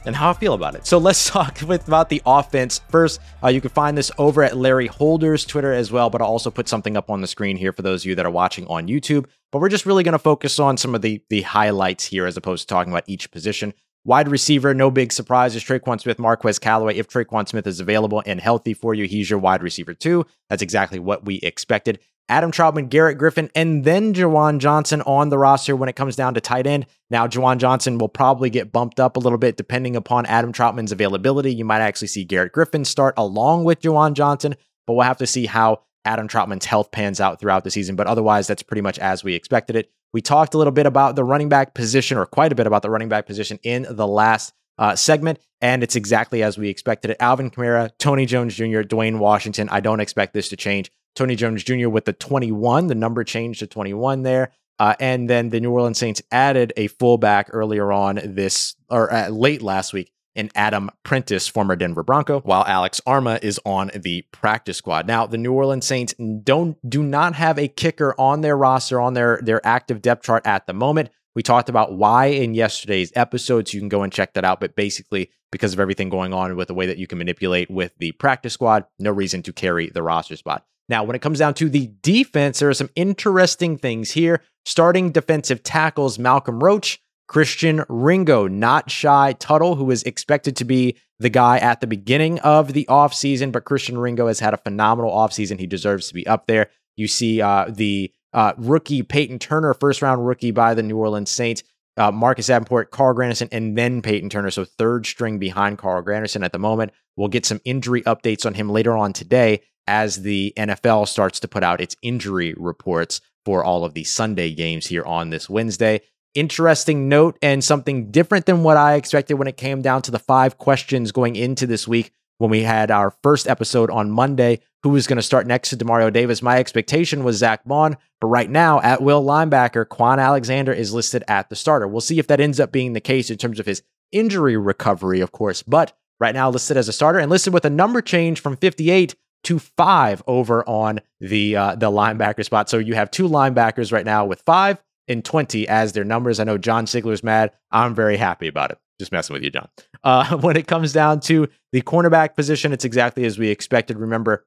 and 0.06 0.16
how 0.16 0.30
I 0.30 0.34
feel 0.34 0.54
about 0.54 0.76
it. 0.76 0.86
So 0.86 0.98
let's 0.98 1.30
talk 1.30 1.60
with, 1.62 1.88
about 1.88 2.10
the 2.10 2.22
offense. 2.26 2.82
First, 2.90 3.20
uh, 3.44 3.50
you 3.50 3.62
can 3.62 3.70
find 3.70 3.98
this 3.98 4.12
over 4.18 4.44
at 4.44 4.58
Larry 4.58 4.88
Holder's 4.88 5.46
Twitter 5.46 5.74
as 5.74 5.92
well, 5.92 6.10
but 6.10 6.22
I'll 6.22 6.28
also 6.28 6.52
put 6.52 6.68
something 6.68 6.98
up 6.98 7.10
on 7.10 7.22
the 7.22 7.28
screen 7.28 7.58
here 7.58 7.72
for 7.72 7.82
those 7.82 8.04
of 8.04 8.08
you 8.08 8.16
that 8.16 8.26
are 8.26 8.32
watching 8.32 8.68
on 8.68 8.88
YouTube. 8.88 9.26
But 9.52 9.60
we're 9.60 9.70
just 9.70 9.86
really 9.86 10.04
going 10.04 10.14
to 10.14 10.20
focus 10.20 10.60
on 10.60 10.78
some 10.78 10.96
of 10.96 11.02
the 11.02 11.22
the 11.30 11.44
highlights 11.44 12.06
here 12.06 12.26
as 12.26 12.38
opposed 12.38 12.68
to 12.68 12.74
talking 12.74 12.92
about 12.92 13.04
each 13.08 13.30
position. 13.32 13.74
Wide 14.06 14.28
receiver, 14.28 14.74
no 14.74 14.92
big 14.92 15.14
surprises. 15.14 15.64
Tre'Quan 15.64 16.02
Smith, 16.02 16.20
Marquez 16.20 16.60
Callaway. 16.60 16.96
If 16.96 17.08
Tre'Quan 17.08 17.48
Smith 17.48 17.66
is 17.66 17.80
available 17.80 18.22
and 18.26 18.42
healthy 18.42 18.74
for 18.74 18.94
you, 18.94 19.06
he's 19.06 19.30
your 19.30 19.40
wide 19.40 19.64
receiver 19.64 19.94
too. 19.94 20.26
That's 20.50 20.62
exactly 20.62 21.00
what 21.00 21.26
we 21.26 21.36
expected. 21.36 22.00
Adam 22.30 22.52
Trautman, 22.52 22.90
Garrett 22.90 23.18
Griffin, 23.18 23.50
and 23.54 23.84
then 23.84 24.14
Juwan 24.14 24.60
Johnson 24.60 25.02
on 25.04 25.30
the 25.30 25.38
roster 25.38 25.76
when 25.76 25.90
it 25.90 25.96
comes 25.96 26.16
down 26.16 26.34
to 26.34 26.42
tight 26.42 26.68
end. 26.68 26.86
Now, 27.10 27.28
Juwan 27.28 27.58
Johnson 27.58 27.98
will 27.98 28.10
probably 28.10 28.50
get 28.50 28.72
bumped 28.72 29.00
up 29.00 29.18
a 29.18 29.20
little 29.20 29.38
bit 29.38 29.58
depending 29.58 29.96
upon 29.96 30.26
Adam 30.26 30.54
Trautman's 30.54 30.92
availability. 30.92 31.54
You 31.54 31.66
might 31.66 31.82
actually 31.82 32.08
see 32.08 32.24
Garrett 32.24 32.54
Griffin 32.54 32.86
start 32.86 33.14
along 33.18 33.66
with 33.66 33.82
Juwan 33.82 34.14
Johnson, 34.14 34.56
but 34.88 34.94
we'll 34.94 35.04
have 35.04 35.18
to 35.18 35.28
see 35.28 35.46
how 35.46 35.82
Adam 36.06 36.28
Trautman's 36.28 36.66
health 36.66 36.92
pans 36.92 37.20
out 37.20 37.40
throughout 37.40 37.64
the 37.64 37.72
season. 37.72 37.96
But 37.96 38.08
otherwise, 38.08 38.48
that's 38.48 38.64
pretty 38.64 38.82
much 38.82 39.00
as 39.00 39.24
we 39.24 39.34
expected 39.36 39.76
it. 39.76 39.92
We 40.14 40.22
talked 40.22 40.54
a 40.54 40.58
little 40.58 40.72
bit 40.72 40.86
about 40.86 41.16
the 41.16 41.24
running 41.24 41.50
back 41.50 41.74
position, 41.74 42.18
or 42.18 42.26
quite 42.26 42.52
a 42.52 42.56
bit 42.56 42.68
about 42.68 42.84
the 42.84 42.90
running 42.90 43.10
back 43.10 43.26
position 43.26 43.60
in 43.64 43.88
the 43.90 44.08
last 44.08 44.54
uh, 44.78 44.96
segment, 44.96 45.40
and 45.60 45.84
it's 45.84 45.96
exactly 45.96 46.44
as 46.44 46.58
we 46.58 46.70
expected 46.70 47.12
it. 47.12 47.18
Alvin 47.20 47.50
Kamara, 47.50 47.92
Tony 47.98 48.26
Jones 48.26 48.56
Jr., 48.56 48.82
Dwayne 48.82 49.18
Washington. 49.18 49.70
I 49.70 49.80
don't 49.80 50.00
expect 50.00 50.34
this 50.34 50.50
to 50.50 50.56
change. 50.56 50.92
Tony 51.16 51.36
Jones 51.36 51.64
Jr. 51.64 51.90
with 51.90 52.06
the 52.06 52.14
21. 52.14 52.88
The 52.88 52.96
number 52.96 53.24
changed 53.24 53.60
to 53.60 53.68
21 53.68 54.24
there. 54.24 54.52
Uh, 54.80 54.96
and 55.00 55.30
then 55.30 55.50
the 55.50 55.60
New 55.60 55.72
Orleans 55.72 56.00
Saints 56.00 56.22
added 56.32 56.74
a 56.78 56.88
fullback 56.88 57.50
earlier 57.52 57.92
on 57.92 58.20
this, 58.24 58.76
or 58.90 59.14
uh, 59.14 59.30
late 59.30 59.62
last 59.62 59.94
week, 59.94 60.12
in 60.36 60.50
Adam 60.56 60.90
Prentice, 61.04 61.48
former 61.48 61.76
Denver 61.76 62.04
Bronco, 62.04 62.42
while 62.42 62.64
Alex 62.66 63.02
Armah 63.06 63.44
is 63.44 63.60
on 63.66 63.92
the 63.96 64.24
practice 64.32 64.78
squad. 64.78 65.08
Now, 65.08 65.26
the 65.26 65.38
New 65.38 65.54
Orleans 65.54 65.86
Saints 65.86 66.14
don't 66.44 66.78
do 66.90 67.04
not 67.04 67.36
have 67.36 67.60
a 67.60 67.68
kicker 67.68 68.16
on 68.18 68.42
their 68.42 68.58
roster 68.58 69.00
on 69.00 69.14
their 69.14 69.40
their 69.42 69.66
active 69.66 70.02
depth 70.02 70.24
chart 70.24 70.46
at 70.46 70.68
the 70.68 70.74
moment. 70.74 71.10
We 71.36 71.44
talked 71.44 71.70
about 71.70 71.94
why 71.94 72.28
in 72.28 72.54
yesterday's 72.54 73.12
episode, 73.16 73.68
so 73.68 73.76
you 73.76 73.82
can 73.82 73.90
go 73.90 74.04
and 74.04 74.14
check 74.14 74.34
that 74.34 74.46
out. 74.46 74.60
But 74.60 74.76
basically, 74.76 75.32
because 75.52 75.74
of 75.74 75.80
everything 75.80 76.10
going 76.10 76.34
on 76.34 76.56
with 76.56 76.68
the 76.68 76.74
way 76.74 76.86
that 76.86 76.98
you 76.98 77.08
can 77.08 77.18
manipulate 77.18 77.72
with 77.72 77.92
the 77.98 78.12
practice 78.14 78.54
squad, 78.54 78.86
no 79.00 79.12
reason 79.12 79.42
to 79.44 79.54
carry 79.54 79.90
the 79.90 80.04
roster 80.04 80.36
spot. 80.36 80.66
Now, 80.90 81.04
when 81.04 81.16
it 81.16 81.22
comes 81.22 81.40
down 81.40 81.54
to 81.56 81.70
the 81.70 81.92
defense, 82.02 82.60
there 82.60 82.70
are 82.70 82.74
some 82.74 82.90
interesting 82.96 83.78
things 83.78 84.12
here. 84.12 84.42
Starting 84.66 85.12
defensive 85.12 85.64
tackles 85.64 86.20
Malcolm 86.20 86.64
Roach, 86.64 87.02
Christian 87.28 87.84
Ringo, 87.90 88.48
not 88.48 88.92
Shy 88.92 89.34
Tuttle, 89.34 89.76
who 89.76 89.90
is 89.92 90.04
expected 90.04 90.56
to 90.58 90.66
be 90.66 90.98
the 91.20 91.30
guy 91.30 91.58
at 91.58 91.82
the 91.82 91.88
beginning 91.88 92.40
of 92.40 92.74
the 92.74 92.86
offseason, 92.90 93.52
but 93.52 93.64
Christian 93.64 93.98
Ringo 93.98 94.28
has 94.28 94.40
had 94.40 94.54
a 94.54 94.58
phenomenal 94.58 95.12
offseason. 95.12 95.60
He 95.60 95.68
deserves 95.68 96.08
to 96.10 96.14
be 96.14 96.28
up 96.28 96.48
there. 96.48 96.70
You 96.96 97.08
see 97.08 97.42
uh, 97.42 97.68
the 97.70 98.12
uh, 98.34 98.54
rookie 98.58 99.04
Payton 99.04 99.40
Turner, 99.40 99.74
first 99.74 100.02
round 100.02 100.26
rookie 100.26 100.52
by 100.52 100.74
the 100.74 100.84
New 100.84 100.98
Orleans 100.98 101.32
Saints. 101.32 101.64
Uh, 101.96 102.12
Marcus 102.12 102.48
Davenport, 102.48 102.90
Carl 102.90 103.14
Granderson, 103.14 103.50
and 103.52 103.78
then 103.78 104.02
Payton 104.02 104.30
Turner. 104.30 104.50
So 104.50 104.66
third 104.66 105.06
string 105.06 105.38
behind 105.38 105.78
Carl 105.78 106.02
Granderson 106.04 106.44
at 106.44 106.52
the 106.52 106.60
moment. 106.60 106.92
We'll 107.16 107.28
get 107.28 107.46
some 107.46 107.62
injury 107.66 108.02
updates 108.02 108.48
on 108.48 108.56
him 108.56 108.70
later 108.70 108.98
on 108.98 109.14
today 109.14 109.62
as 109.86 110.24
the 110.24 110.54
NFL 110.58 111.08
starts 111.08 111.40
to 111.42 111.48
put 111.48 111.64
out 111.64 111.82
its 111.82 111.96
injury 112.02 112.56
reports 112.58 113.22
for 113.46 113.64
all 113.64 113.86
of 113.86 113.94
the 113.94 114.04
Sunday 114.04 114.54
games 114.54 114.88
here 114.88 115.04
on 115.04 115.30
this 115.30 115.50
Wednesday. 115.50 116.02
Interesting 116.34 117.08
note 117.10 117.38
and 117.44 117.64
something 117.64 118.10
different 118.10 118.48
than 118.48 118.64
what 118.64 118.76
I 118.76 118.96
expected 118.96 119.36
when 119.36 119.48
it 119.48 119.58
came 119.58 119.82
down 119.84 120.02
to 120.04 120.12
the 120.12 120.18
five 120.18 120.58
questions 120.58 121.12
going 121.12 121.36
into 121.36 121.68
this 121.68 121.88
week 121.88 122.12
when 122.40 122.50
we 122.50 122.64
had 122.64 122.90
our 122.90 123.14
first 123.22 123.48
episode 123.48 123.92
on 123.92 124.10
Monday. 124.10 124.60
Who 124.82 124.90
was 124.90 125.06
going 125.06 125.18
to 125.18 125.24
start 125.24 125.46
next 125.46 125.70
to 125.70 125.78
Demario 125.78 126.12
Davis? 126.12 126.42
My 126.42 126.58
expectation 126.58 127.24
was 127.24 127.38
Zack 127.38 127.64
Baun, 127.66 127.98
but 128.20 128.28
right 128.28 128.50
now, 128.50 128.82
at 128.82 129.02
will 129.02 129.24
linebacker, 129.24 129.86
Kwon 129.86 130.18
Alexander 130.18 130.74
is 130.74 130.94
listed 130.94 131.24
at 131.28 131.50
the 131.50 131.56
starter. 131.56 131.88
We'll 131.88 132.02
see 132.02 132.20
if 132.20 132.28
that 132.28 132.42
ends 132.42 132.60
up 132.60 132.72
being 132.72 132.94
the 132.94 133.00
case 133.00 133.30
in 133.30 133.38
terms 133.38 133.60
of 133.60 133.66
his 133.66 133.84
injury 134.12 134.58
recovery, 134.58 135.22
of 135.22 135.32
course, 135.32 135.62
but 135.62 135.96
right 136.20 136.34
now 136.34 136.50
listed 136.50 136.78
as 136.78 136.90
a 136.90 136.94
starter 136.94 137.20
and 137.20 137.30
listed 137.30 137.54
with 137.54 137.64
a 137.64 137.70
number 137.70 138.02
change 138.02 138.42
from 138.42 138.58
58 138.58 139.16
to 139.44 139.60
five 139.60 140.24
over 140.26 140.68
on 140.68 141.00
the 141.20 141.56
uh, 141.56 141.76
the 141.76 141.92
linebacker 141.92 142.44
spot. 142.44 142.70
So 142.70 142.78
you 142.78 142.96
have 142.96 143.12
two 143.12 143.28
linebackers 143.28 143.92
right 143.92 144.06
now 144.06 144.26
with 144.26 144.42
five 144.42 144.82
and 145.08 145.24
20 145.24 145.68
as 145.68 145.94
their 145.94 146.04
numbers. 146.04 146.40
I 146.40 146.44
know 146.44 146.58
John 146.58 146.88
Ziegler's 146.88 147.24
mad. 147.24 147.52
I'm 147.72 147.96
very 147.96 148.18
happy 148.18 148.48
about 148.48 148.72
it. 148.72 148.78
Just 149.00 149.12
messing 149.12 149.34
with 149.34 149.44
you, 149.44 149.50
John. 149.50 149.70
Uh, 150.06 150.36
when 150.36 150.58
it 150.58 150.68
comes 150.68 150.92
down 150.92 151.22
to 151.22 151.48
the 151.72 151.82
cornerback 151.82 152.36
position, 152.36 152.74
it's 152.74 152.84
exactly 152.84 153.24
as 153.24 153.40
we 153.40 153.48
expected. 153.48 153.98
Remember, 153.98 154.46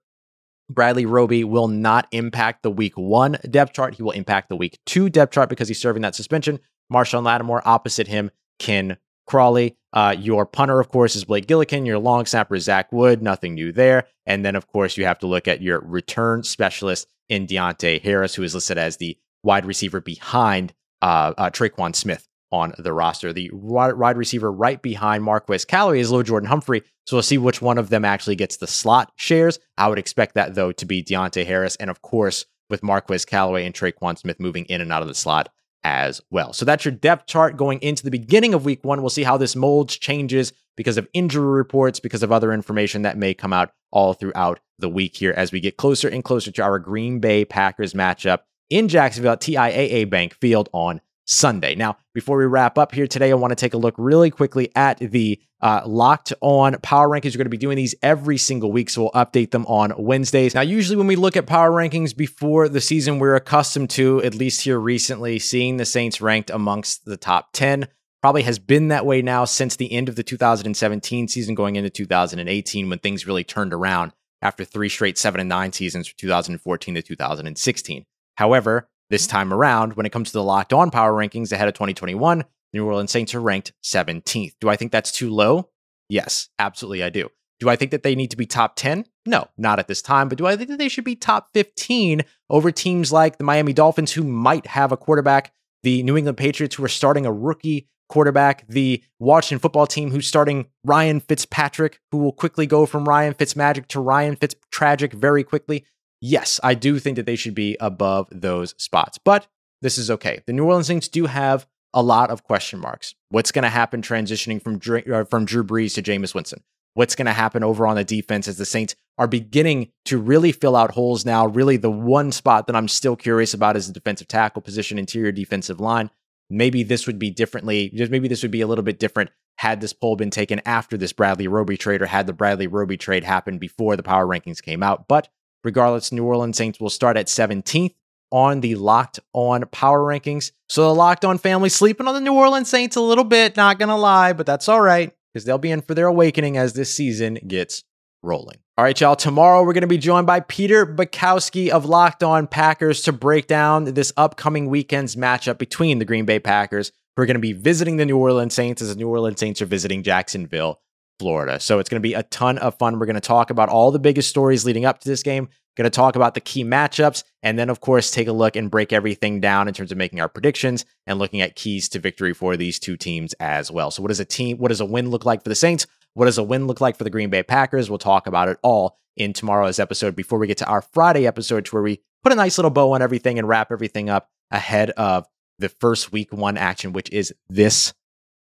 Bradley 0.69 1.07
Roby 1.07 1.45
will 1.45 1.69
not 1.69 2.07
impact 2.12 2.62
the 2.62 2.71
week 2.71 2.92
one 2.99 3.38
depth 3.49 3.73
chart. 3.73 3.95
He 3.95 4.03
will 4.03 4.11
impact 4.11 4.51
the 4.51 4.57
week 4.57 4.79
two 4.85 5.09
depth 5.09 5.33
chart 5.33 5.49
because 5.49 5.69
he's 5.69 5.81
serving 5.81 6.03
that 6.03 6.14
suspension. 6.14 6.61
Marshon 6.92 7.25
Lattimore 7.25 7.66
opposite 7.66 8.07
him, 8.07 8.31
Ken 8.59 8.99
Crawley. 9.27 9.77
Uh, 9.92 10.14
your 10.19 10.45
punter, 10.45 10.79
of 10.79 10.88
course, 10.88 11.16
is 11.16 11.25
Blake 11.25 11.47
Gillikin. 11.47 11.87
Your 11.87 11.99
long 11.99 12.27
snapper 12.27 12.55
is 12.55 12.64
Zach 12.64 12.92
Wood. 12.92 13.23
Nothing 13.23 13.55
new 13.55 13.73
there. 13.73 14.07
And 14.27 14.45
then, 14.45 14.57
of 14.57 14.66
course, 14.66 14.97
you 14.97 15.07
have 15.07 15.19
to 15.21 15.27
look 15.27 15.49
at 15.49 15.62
your 15.62 15.81
return 15.81 16.42
specialist 16.42 17.09
in 17.29 17.47
Deonte 17.47 18.03
Harris, 18.03 18.35
who 18.35 18.42
is 18.42 18.55
listed 18.55 18.79
as 18.79 18.99
the 18.99 19.16
wide 19.46 19.64
receiver 19.64 20.00
behind 20.00 20.74
uh, 21.00 21.32
uh, 21.38 21.50
Tre'Quan 21.50 21.94
Smith 21.94 22.28
on 22.52 22.74
the 22.78 22.92
roster. 22.92 23.32
The 23.32 23.50
wide 23.52 24.16
receiver 24.16 24.52
right 24.52 24.80
behind 24.82 25.24
Marquez 25.24 25.64
Callaway 25.64 26.00
is 26.00 26.11
Lil'Jordan 26.11 26.46
Humphrey. 26.46 26.82
So 27.06 27.16
we'll 27.16 27.22
see 27.22 27.38
which 27.38 27.62
one 27.62 27.78
of 27.78 27.88
them 27.88 28.04
actually 28.04 28.37
gets 28.37 28.56
the 28.56 28.66
slot 28.66 29.12
shares. 29.16 29.59
I 29.78 29.88
would 29.88 29.98
expect 29.98 30.35
that, 30.35 30.54
though, 30.54 30.72
to 30.72 30.85
be 30.85 31.02
Deonte 31.02 31.46
Harris. 31.46 31.76
And 31.76 31.88
of 31.88 32.02
course, 32.02 32.44
with 32.68 32.82
Marquez 32.82 33.24
Callaway 33.24 33.64
and 33.64 33.74
Tre'Quan 33.74 34.18
Smith 34.18 34.40
moving 34.40 34.64
in 34.66 34.80
and 34.80 34.92
out 34.92 35.02
of 35.02 35.09
the 35.09 35.14
slot 35.14 35.48
as 35.85 36.20
well. 36.30 36.52
So 36.52 36.64
that's 36.64 36.85
your 36.85 36.92
depth 36.92 37.26
chart 37.26 37.56
going 37.56 37.78
into 37.80 38.02
the 38.02 38.11
beginning 38.11 38.54
of 38.54 38.64
week 38.64 38.82
one. 38.82 39.00
We'll 39.00 39.11
see 39.11 39.22
how 39.22 39.37
this 39.37 39.54
molds, 39.54 39.96
changes 39.96 40.52
because 40.76 40.98
of 40.98 41.09
injury 41.12 41.46
reports, 41.46 42.00
because 42.00 42.24
of 42.24 42.32
other 42.32 42.52
information 42.52 43.02
that 43.02 43.16
may 43.16 43.35
come 43.35 43.52
out 43.52 43.70
all 43.92 44.12
throughout 44.12 44.59
the 44.80 44.88
week 44.88 45.16
here 45.16 45.32
as 45.37 45.52
we 45.52 45.61
get 45.61 45.76
closer 45.76 46.09
and 46.09 46.24
closer 46.24 46.50
to 46.50 46.62
our 46.62 46.80
Green 46.80 47.20
Bay 47.20 47.44
Packers 47.44 47.94
matchup 47.94 48.40
in 48.70 48.88
Jacksonville 48.88 49.33
at 49.33 49.40
TIAA 49.40 50.09
Bank 50.09 50.35
Field 50.35 50.68
on 50.72 51.00
Sunday. 51.26 51.74
Now, 51.74 51.96
before 52.14 52.38
we 52.38 52.44
wrap 52.44 52.79
up 52.79 52.94
here 52.94 53.07
today, 53.07 53.31
I 53.31 53.35
want 53.35 53.50
to 53.50 53.57
take 53.57 53.74
a 53.74 53.79
look 53.79 53.94
really 53.98 54.31
quickly 54.31 54.70
at 54.76 54.98
the 54.98 55.40
uh, 55.61 55.83
locked 55.85 56.33
on 56.40 56.76
power 56.83 57.09
rankings. 57.09 57.35
We're 57.35 57.38
going 57.38 57.46
to 57.46 57.50
be 57.50 57.57
doing 57.57 57.76
these 57.76 57.94
every 58.02 58.38
single 58.38 58.70
week, 58.70 58.90
so 58.90 59.02
we'll 59.02 59.11
update 59.11 59.50
them 59.50 59.66
on 59.66 59.92
Wednesdays. 59.98 60.55
Now, 60.55 60.61
usually 60.61 60.96
when 60.96 61.09
we 61.09 61.16
look 61.16 61.37
at 61.37 61.46
power 61.46 61.70
rankings 61.70 62.16
before 62.16 62.68
the 62.68 62.81
season, 62.81 63.18
we're 63.18 63.35
accustomed 63.35 63.90
to, 63.90 64.22
at 64.22 64.35
least 64.35 64.62
here 64.62 64.79
recently, 64.79 65.38
seeing 65.38 65.76
the 65.76 65.85
Saints 65.85 66.20
ranked 66.20 66.50
amongst 66.50 67.05
the 67.05 67.16
top 67.16 67.48
10. 67.52 67.88
Probably 68.22 68.42
has 68.42 68.59
been 68.59 68.88
that 68.88 69.07
way 69.07 69.22
now 69.22 69.44
since 69.44 69.76
the 69.76 69.92
end 69.92 70.09
of 70.09 70.16
the 70.16 70.22
2017 70.22 71.29
season, 71.29 71.55
going 71.55 71.76
into 71.76 71.90
2018, 71.90 72.88
when 72.88 72.98
things 72.98 73.26
really 73.26 73.44
turned 73.44 73.72
around 73.72 74.12
after 74.42 74.64
three 74.64 74.88
straight 74.88 75.18
seven 75.18 75.40
and 75.40 75.48
nine 75.48 75.72
seasons 75.72 76.07
from 76.07 76.14
2014 76.18 76.94
to 76.94 77.02
2016. 77.02 78.05
However, 78.37 78.88
this 79.11 79.27
mm-hmm. 79.27 79.37
time 79.37 79.53
around, 79.53 79.94
when 79.94 80.07
it 80.07 80.12
comes 80.12 80.31
to 80.31 80.35
the 80.35 80.44
locked 80.44 80.72
on 80.72 80.90
power 80.90 81.12
rankings 81.12 81.53
ahead 81.53 81.68
of 81.68 81.75
2021, 81.75 82.44
New 82.72 82.87
Orleans 82.87 83.11
Saints 83.11 83.35
are 83.35 83.40
ranked 83.40 83.72
17th. 83.83 84.55
Do 84.61 84.68
I 84.68 84.77
think 84.77 84.92
that's 84.92 85.12
too 85.12 85.31
low? 85.31 85.70
Yes, 86.09 86.49
absolutely 86.59 87.03
I 87.03 87.11
do. 87.11 87.31
Do 87.59 87.70
I 87.70 87.77
think 87.77 87.90
that 87.90 88.03
they 88.03 88.14
need 88.14 88.31
to 88.33 88.37
be 88.37 88.46
top 88.46 88.77
10? 88.77 89.07
No, 89.25 89.49
not 89.57 89.79
at 89.79 89.88
this 89.88 90.03
time. 90.03 90.29
But 90.29 90.38
do 90.38 90.46
I 90.46 90.57
think 90.57 90.68
that 90.68 90.79
they 90.79 90.90
should 90.90 91.05
be 91.05 91.16
top 91.16 91.49
15 91.55 92.22
over 92.51 92.70
teams 92.70 93.12
like 93.12 93.38
the 93.38 93.44
Miami 93.44 93.72
Dolphins, 93.72 94.12
who 94.12 94.25
might 94.25 94.66
have 94.66 94.92
a 94.92 94.96
quarterback, 94.96 95.53
the 95.83 96.03
New 96.03 96.16
England 96.16 96.37
Patriots, 96.37 96.75
who 96.75 96.85
are 96.85 96.88
starting 96.88 97.25
a 97.25 97.33
rookie 97.33 97.88
quarterback, 98.09 98.68
the 98.68 99.03
Washington 99.18 99.59
football 99.59 99.87
team, 99.87 100.11
who's 100.11 100.29
starting 100.29 100.66
Ryan 100.85 101.20
Fitzpatrick, 101.20 102.01
who 102.12 102.18
will 102.18 102.33
quickly 102.33 102.66
go 102.66 102.87
from 102.87 103.09
Ryan 103.09 103.35
Fitzmagic 103.35 103.87
to 103.88 104.01
Ryan 104.01 104.37
Fitztragic 104.37 105.14
very 105.14 105.42
quickly 105.42 105.85
yes, 106.26 106.60
I 106.62 106.74
do 106.74 106.98
think 106.98 107.16
that 107.16 107.26
they 107.26 107.36
should 107.36 107.54
be 107.54 107.76
above 107.80 108.28
those 108.30 108.74
spots. 108.78 109.18
But 109.18 109.46
this 109.82 109.98
is 109.98 110.10
okay. 110.10 110.42
The 110.46 110.52
New 110.52 110.64
Orleans 110.64 110.86
Saints 110.86 111.08
do 111.08 111.26
have 111.26 111.66
a 111.94 112.02
lot 112.02 112.30
of 112.30 112.42
question 112.42 112.80
marks. 112.80 113.14
What's 113.30 113.52
going 113.52 113.62
to 113.62 113.68
happen 113.68 114.02
transitioning 114.02 114.62
from 114.62 114.78
Drew, 114.78 115.02
uh, 115.12 115.24
from 115.24 115.44
Drew 115.44 115.64
Brees 115.64 115.94
to 115.94 116.02
Jameis 116.02 116.34
Winston? 116.34 116.62
What's 116.94 117.14
going 117.14 117.26
to 117.26 117.32
happen 117.32 117.62
over 117.62 117.86
on 117.86 117.96
the 117.96 118.04
defense 118.04 118.48
as 118.48 118.56
the 118.56 118.64
Saints 118.64 118.94
are 119.18 119.26
beginning 119.26 119.92
to 120.06 120.18
really 120.18 120.52
fill 120.52 120.76
out 120.76 120.92
holes 120.92 121.24
now? 121.24 121.46
Really, 121.46 121.76
the 121.76 121.90
one 121.90 122.32
spot 122.32 122.66
that 122.66 122.76
I'm 122.76 122.88
still 122.88 123.16
curious 123.16 123.54
about 123.54 123.76
is 123.76 123.86
the 123.86 123.92
defensive 123.92 124.28
tackle 124.28 124.62
position, 124.62 124.98
interior 124.98 125.32
defensive 125.32 125.80
line. 125.80 126.10
Maybe 126.48 126.82
this 126.82 127.06
would 127.06 127.18
be 127.18 127.30
differently. 127.30 127.90
Maybe 127.92 128.28
this 128.28 128.42
would 128.42 128.50
be 128.50 128.60
a 128.62 128.66
little 128.66 128.84
bit 128.84 128.98
different 128.98 129.30
had 129.58 129.80
this 129.80 129.92
poll 129.92 130.16
been 130.16 130.30
taken 130.30 130.60
after 130.66 130.96
this 130.96 131.12
Bradley 131.12 131.48
Roby 131.48 131.76
trade 131.76 132.02
or 132.02 132.06
had 132.06 132.26
the 132.26 132.32
Bradley 132.32 132.66
Roby 132.66 132.96
trade 132.96 133.24
happened 133.24 133.58
before 133.58 133.96
the 133.96 134.02
power 134.02 134.26
rankings 134.26 134.62
came 134.62 134.82
out. 134.82 135.08
But 135.08 135.28
Regardless, 135.66 136.12
New 136.12 136.24
Orleans 136.24 136.57
Saints 136.57 136.79
will 136.79 136.90
start 136.90 137.16
at 137.16 137.26
17th 137.26 137.92
on 138.31 138.61
the 138.61 138.76
Locked 138.76 139.18
On 139.33 139.66
Power 139.72 139.98
Rankings. 139.98 140.52
So 140.68 140.83
the 140.83 140.94
Locked 140.94 141.24
On 141.24 141.38
family 141.38 141.70
sleeping 141.70 142.07
on 142.07 142.14
the 142.14 142.20
New 142.20 142.35
Orleans 142.35 142.70
Saints 142.70 142.94
a 142.94 143.00
little 143.00 143.24
bit, 143.24 143.57
not 143.57 143.76
going 143.76 143.88
to 143.88 143.96
lie, 143.96 144.33
but 144.33 144.46
that's 144.46 144.68
all 144.68 144.81
right 144.81 145.12
because 145.35 145.44
they'll 145.44 145.59
be 145.59 145.72
in 145.72 145.83
for 145.83 145.94
their 145.94 146.07
awakening 146.07 146.57
as 146.57 146.74
this 146.74 146.94
season 146.94 147.40
gets 147.48 147.83
rolling. 148.22 148.59
All 148.79 148.85
right, 148.85 149.00
y'all. 149.00 149.16
Tomorrow 149.16 149.64
we're 149.64 149.72
going 149.72 149.81
to 149.81 149.88
be 149.88 149.98
joined 149.98 150.29
by 150.29 150.38
Peter 150.38 150.87
Bukowski 150.87 151.70
of 151.70 151.85
Locked 151.85 152.22
On 152.22 152.46
Packers 152.46 153.02
to 153.02 153.12
break 153.12 153.48
down 153.48 153.87
this 153.87 154.12
upcoming 154.16 154.68
weekend's 154.68 155.16
matchup 155.16 155.59
between 155.59 155.98
the 155.98 156.05
Green 156.05 156.26
Bay 156.26 156.38
Packers, 156.38 156.92
who 157.16 157.22
are 157.22 157.26
going 157.26 157.35
to 157.35 157.40
be 157.40 157.52
visiting 157.52 157.96
the 157.96 158.07
New 158.07 158.18
Orleans 158.18 158.55
Saints 158.55 158.81
as 158.81 158.90
the 158.90 158.94
New 158.94 159.09
Orleans 159.09 159.40
Saints 159.40 159.61
are 159.61 159.66
visiting 159.66 160.05
Jacksonville 160.05 160.81
Florida. 161.18 161.61
So 161.61 161.79
it's 161.79 161.88
going 161.88 162.00
to 162.00 162.09
be 162.09 162.14
a 162.14 162.22
ton 162.24 162.59
of 162.59 162.76
fun. 162.79 162.98
We're 162.98 163.07
going 163.07 163.14
to 163.14 163.20
talk 163.20 163.50
about 163.50 163.68
all 163.68 163.90
the 163.90 163.98
biggest 163.98 164.29
stories 164.29 164.64
leading 164.64 164.85
up 164.85 165.00
to 165.00 165.09
this 165.09 165.22
game. 165.22 165.48
Going 165.76 165.85
to 165.85 165.90
talk 165.90 166.16
about 166.16 166.33
the 166.33 166.40
key 166.40 166.64
matchups 166.64 167.22
and 167.42 167.59
then, 167.59 167.68
of 167.68 167.81
course, 167.81 168.11
take 168.11 168.29
a 168.29 168.33
look 168.33 168.57
and 168.57 168.70
break 168.70 168.94
everything 168.94 169.40
down 169.40 169.68
in 169.68 169.74
terms 169.74 169.92
of 169.92 169.98
making 169.98 170.20
our 170.20 170.29
predictions 170.29 170.87
and 171.07 171.18
looking 171.18 171.42
at 171.42 171.55
keys 171.55 171.90
to 171.90 171.98
victory 171.98 172.33
for 172.33 172.57
these 172.57 172.79
two 172.79 172.96
teams 172.96 173.35
as 173.35 173.70
well. 173.70 173.90
So, 173.90 174.00
what 174.00 174.09
does 174.09 174.20
a 174.20 174.24
team, 174.24 174.57
what 174.57 174.68
does 174.68 174.81
a 174.81 174.87
win 174.87 175.11
look 175.11 175.26
like 175.26 175.42
for 175.42 175.50
the 175.50 175.55
Saints? 175.55 175.87
What 176.14 176.24
does 176.24 176.38
a 176.38 176.42
win 176.42 176.66
look 176.66 176.81
like 176.81 176.96
for 176.96 177.05
the 177.05 177.11
Green 177.11 177.29
Bay 177.29 177.42
Packers? 177.42 177.90
We'll 177.90 177.98
talk 177.98 178.26
about 178.26 178.48
it 178.48 178.57
all 178.62 178.96
in 179.18 179.35
tomorrow's 179.35 179.79
episode 179.79 180.16
before 180.16 180.38
we 180.38 180.46
get 180.46 180.57
to 180.59 180.66
our 180.66 180.81
Friday 180.81 181.26
episode, 181.26 181.68
where 181.68 181.83
we 181.83 182.00
put 182.22 182.33
a 182.33 182.37
nice 182.37 182.57
little 182.57 182.70
bow 182.70 182.92
on 182.92 183.02
everything 183.02 183.38
and 183.38 183.46
wrap 183.46 183.70
everything 183.70 184.09
up 184.09 184.31
ahead 184.50 184.90
of 184.92 185.26
the 185.59 185.68
first 185.68 186.12
week 186.12 186.33
one 186.33 186.57
action, 186.57 186.94
which 186.94 187.11
is 187.12 187.35
this 187.50 187.92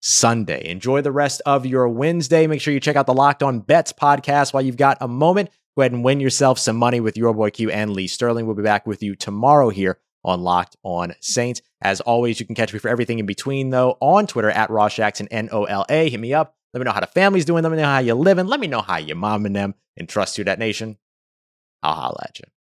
Sunday. 0.03 0.69
Enjoy 0.69 1.01
the 1.01 1.13
rest 1.13 1.41
of 1.47 1.65
your 1.65 1.89
Wednesday. 1.89 2.47
Make 2.47 2.61
sure 2.61 2.75
you 2.75 2.81
check 2.81 2.97
out 2.97 3.07
the 3.07 3.15
Locked 3.15 3.43
On 3.43 3.61
Bets 3.61 3.93
podcast 3.93 4.53
while 4.53 4.63
you've 4.63 4.77
got 4.77 4.99
a 5.01 5.09
moment. 5.09 5.51
Go 5.77 5.83
ahead 5.83 5.93
and 5.93 6.05
win 6.05 6.21
yourself 6.21 6.59
some 6.59 6.77
money 6.77 7.01
with 7.01 7.17
your 7.17 7.33
boy 7.33 7.51
Q 7.51 7.71
and 7.71 7.93
Lee 7.93 8.09
Sterling. 8.09 8.47
We'll 8.47 8.57
be 8.57 8.63
back 8.63 8.87
with 8.87 9.03
you 9.03 9.15
tomorrow 9.15 9.71
here 9.71 9.99
on 10.25 10.43
Locked 10.43 10.77
On 10.83 11.15
Saints. 11.21 11.63
As 11.81 12.01
always, 12.01 12.39
you 12.39 12.47
can 12.47 12.55
catch 12.55 12.73
me 12.73 12.79
for 12.79 12.89
everything 12.89 13.19
in 13.19 13.27
between, 13.27 13.71
though, 13.71 13.97
on 14.01 14.27
Twitter 14.27 14.51
at 14.51 14.71
Ross 14.71 14.95
Jackson, 14.95 15.29
N 15.31 15.49
O 15.51 15.65
L 15.65 15.87
A. 15.89 16.11
Hit 16.11 16.21
me 16.21 16.35
up. 16.35 16.57
Let 16.75 16.81
me 16.81 16.85
know 16.85 16.93
how 16.93 17.01
the 17.01 17.07
family's 17.07 17.45
doing. 17.45 17.63
Let 17.63 17.71
me 17.71 17.79
know 17.79 17.85
how 17.85 17.99
you're 17.99 18.15
living. 18.15 18.47
Let 18.47 18.61
me 18.61 18.67
know 18.67 18.83
how 18.83 18.99
your 18.99 19.17
mom 19.17 19.47
and 19.47 19.57
them 19.57 19.75
and 19.97 20.09
trust 20.09 20.37
you, 20.37 20.45
that 20.45 20.59
nation. 20.59 20.99
I'll 21.83 21.95
holla 21.95 22.27
at 22.29 22.39
you. 22.39 22.45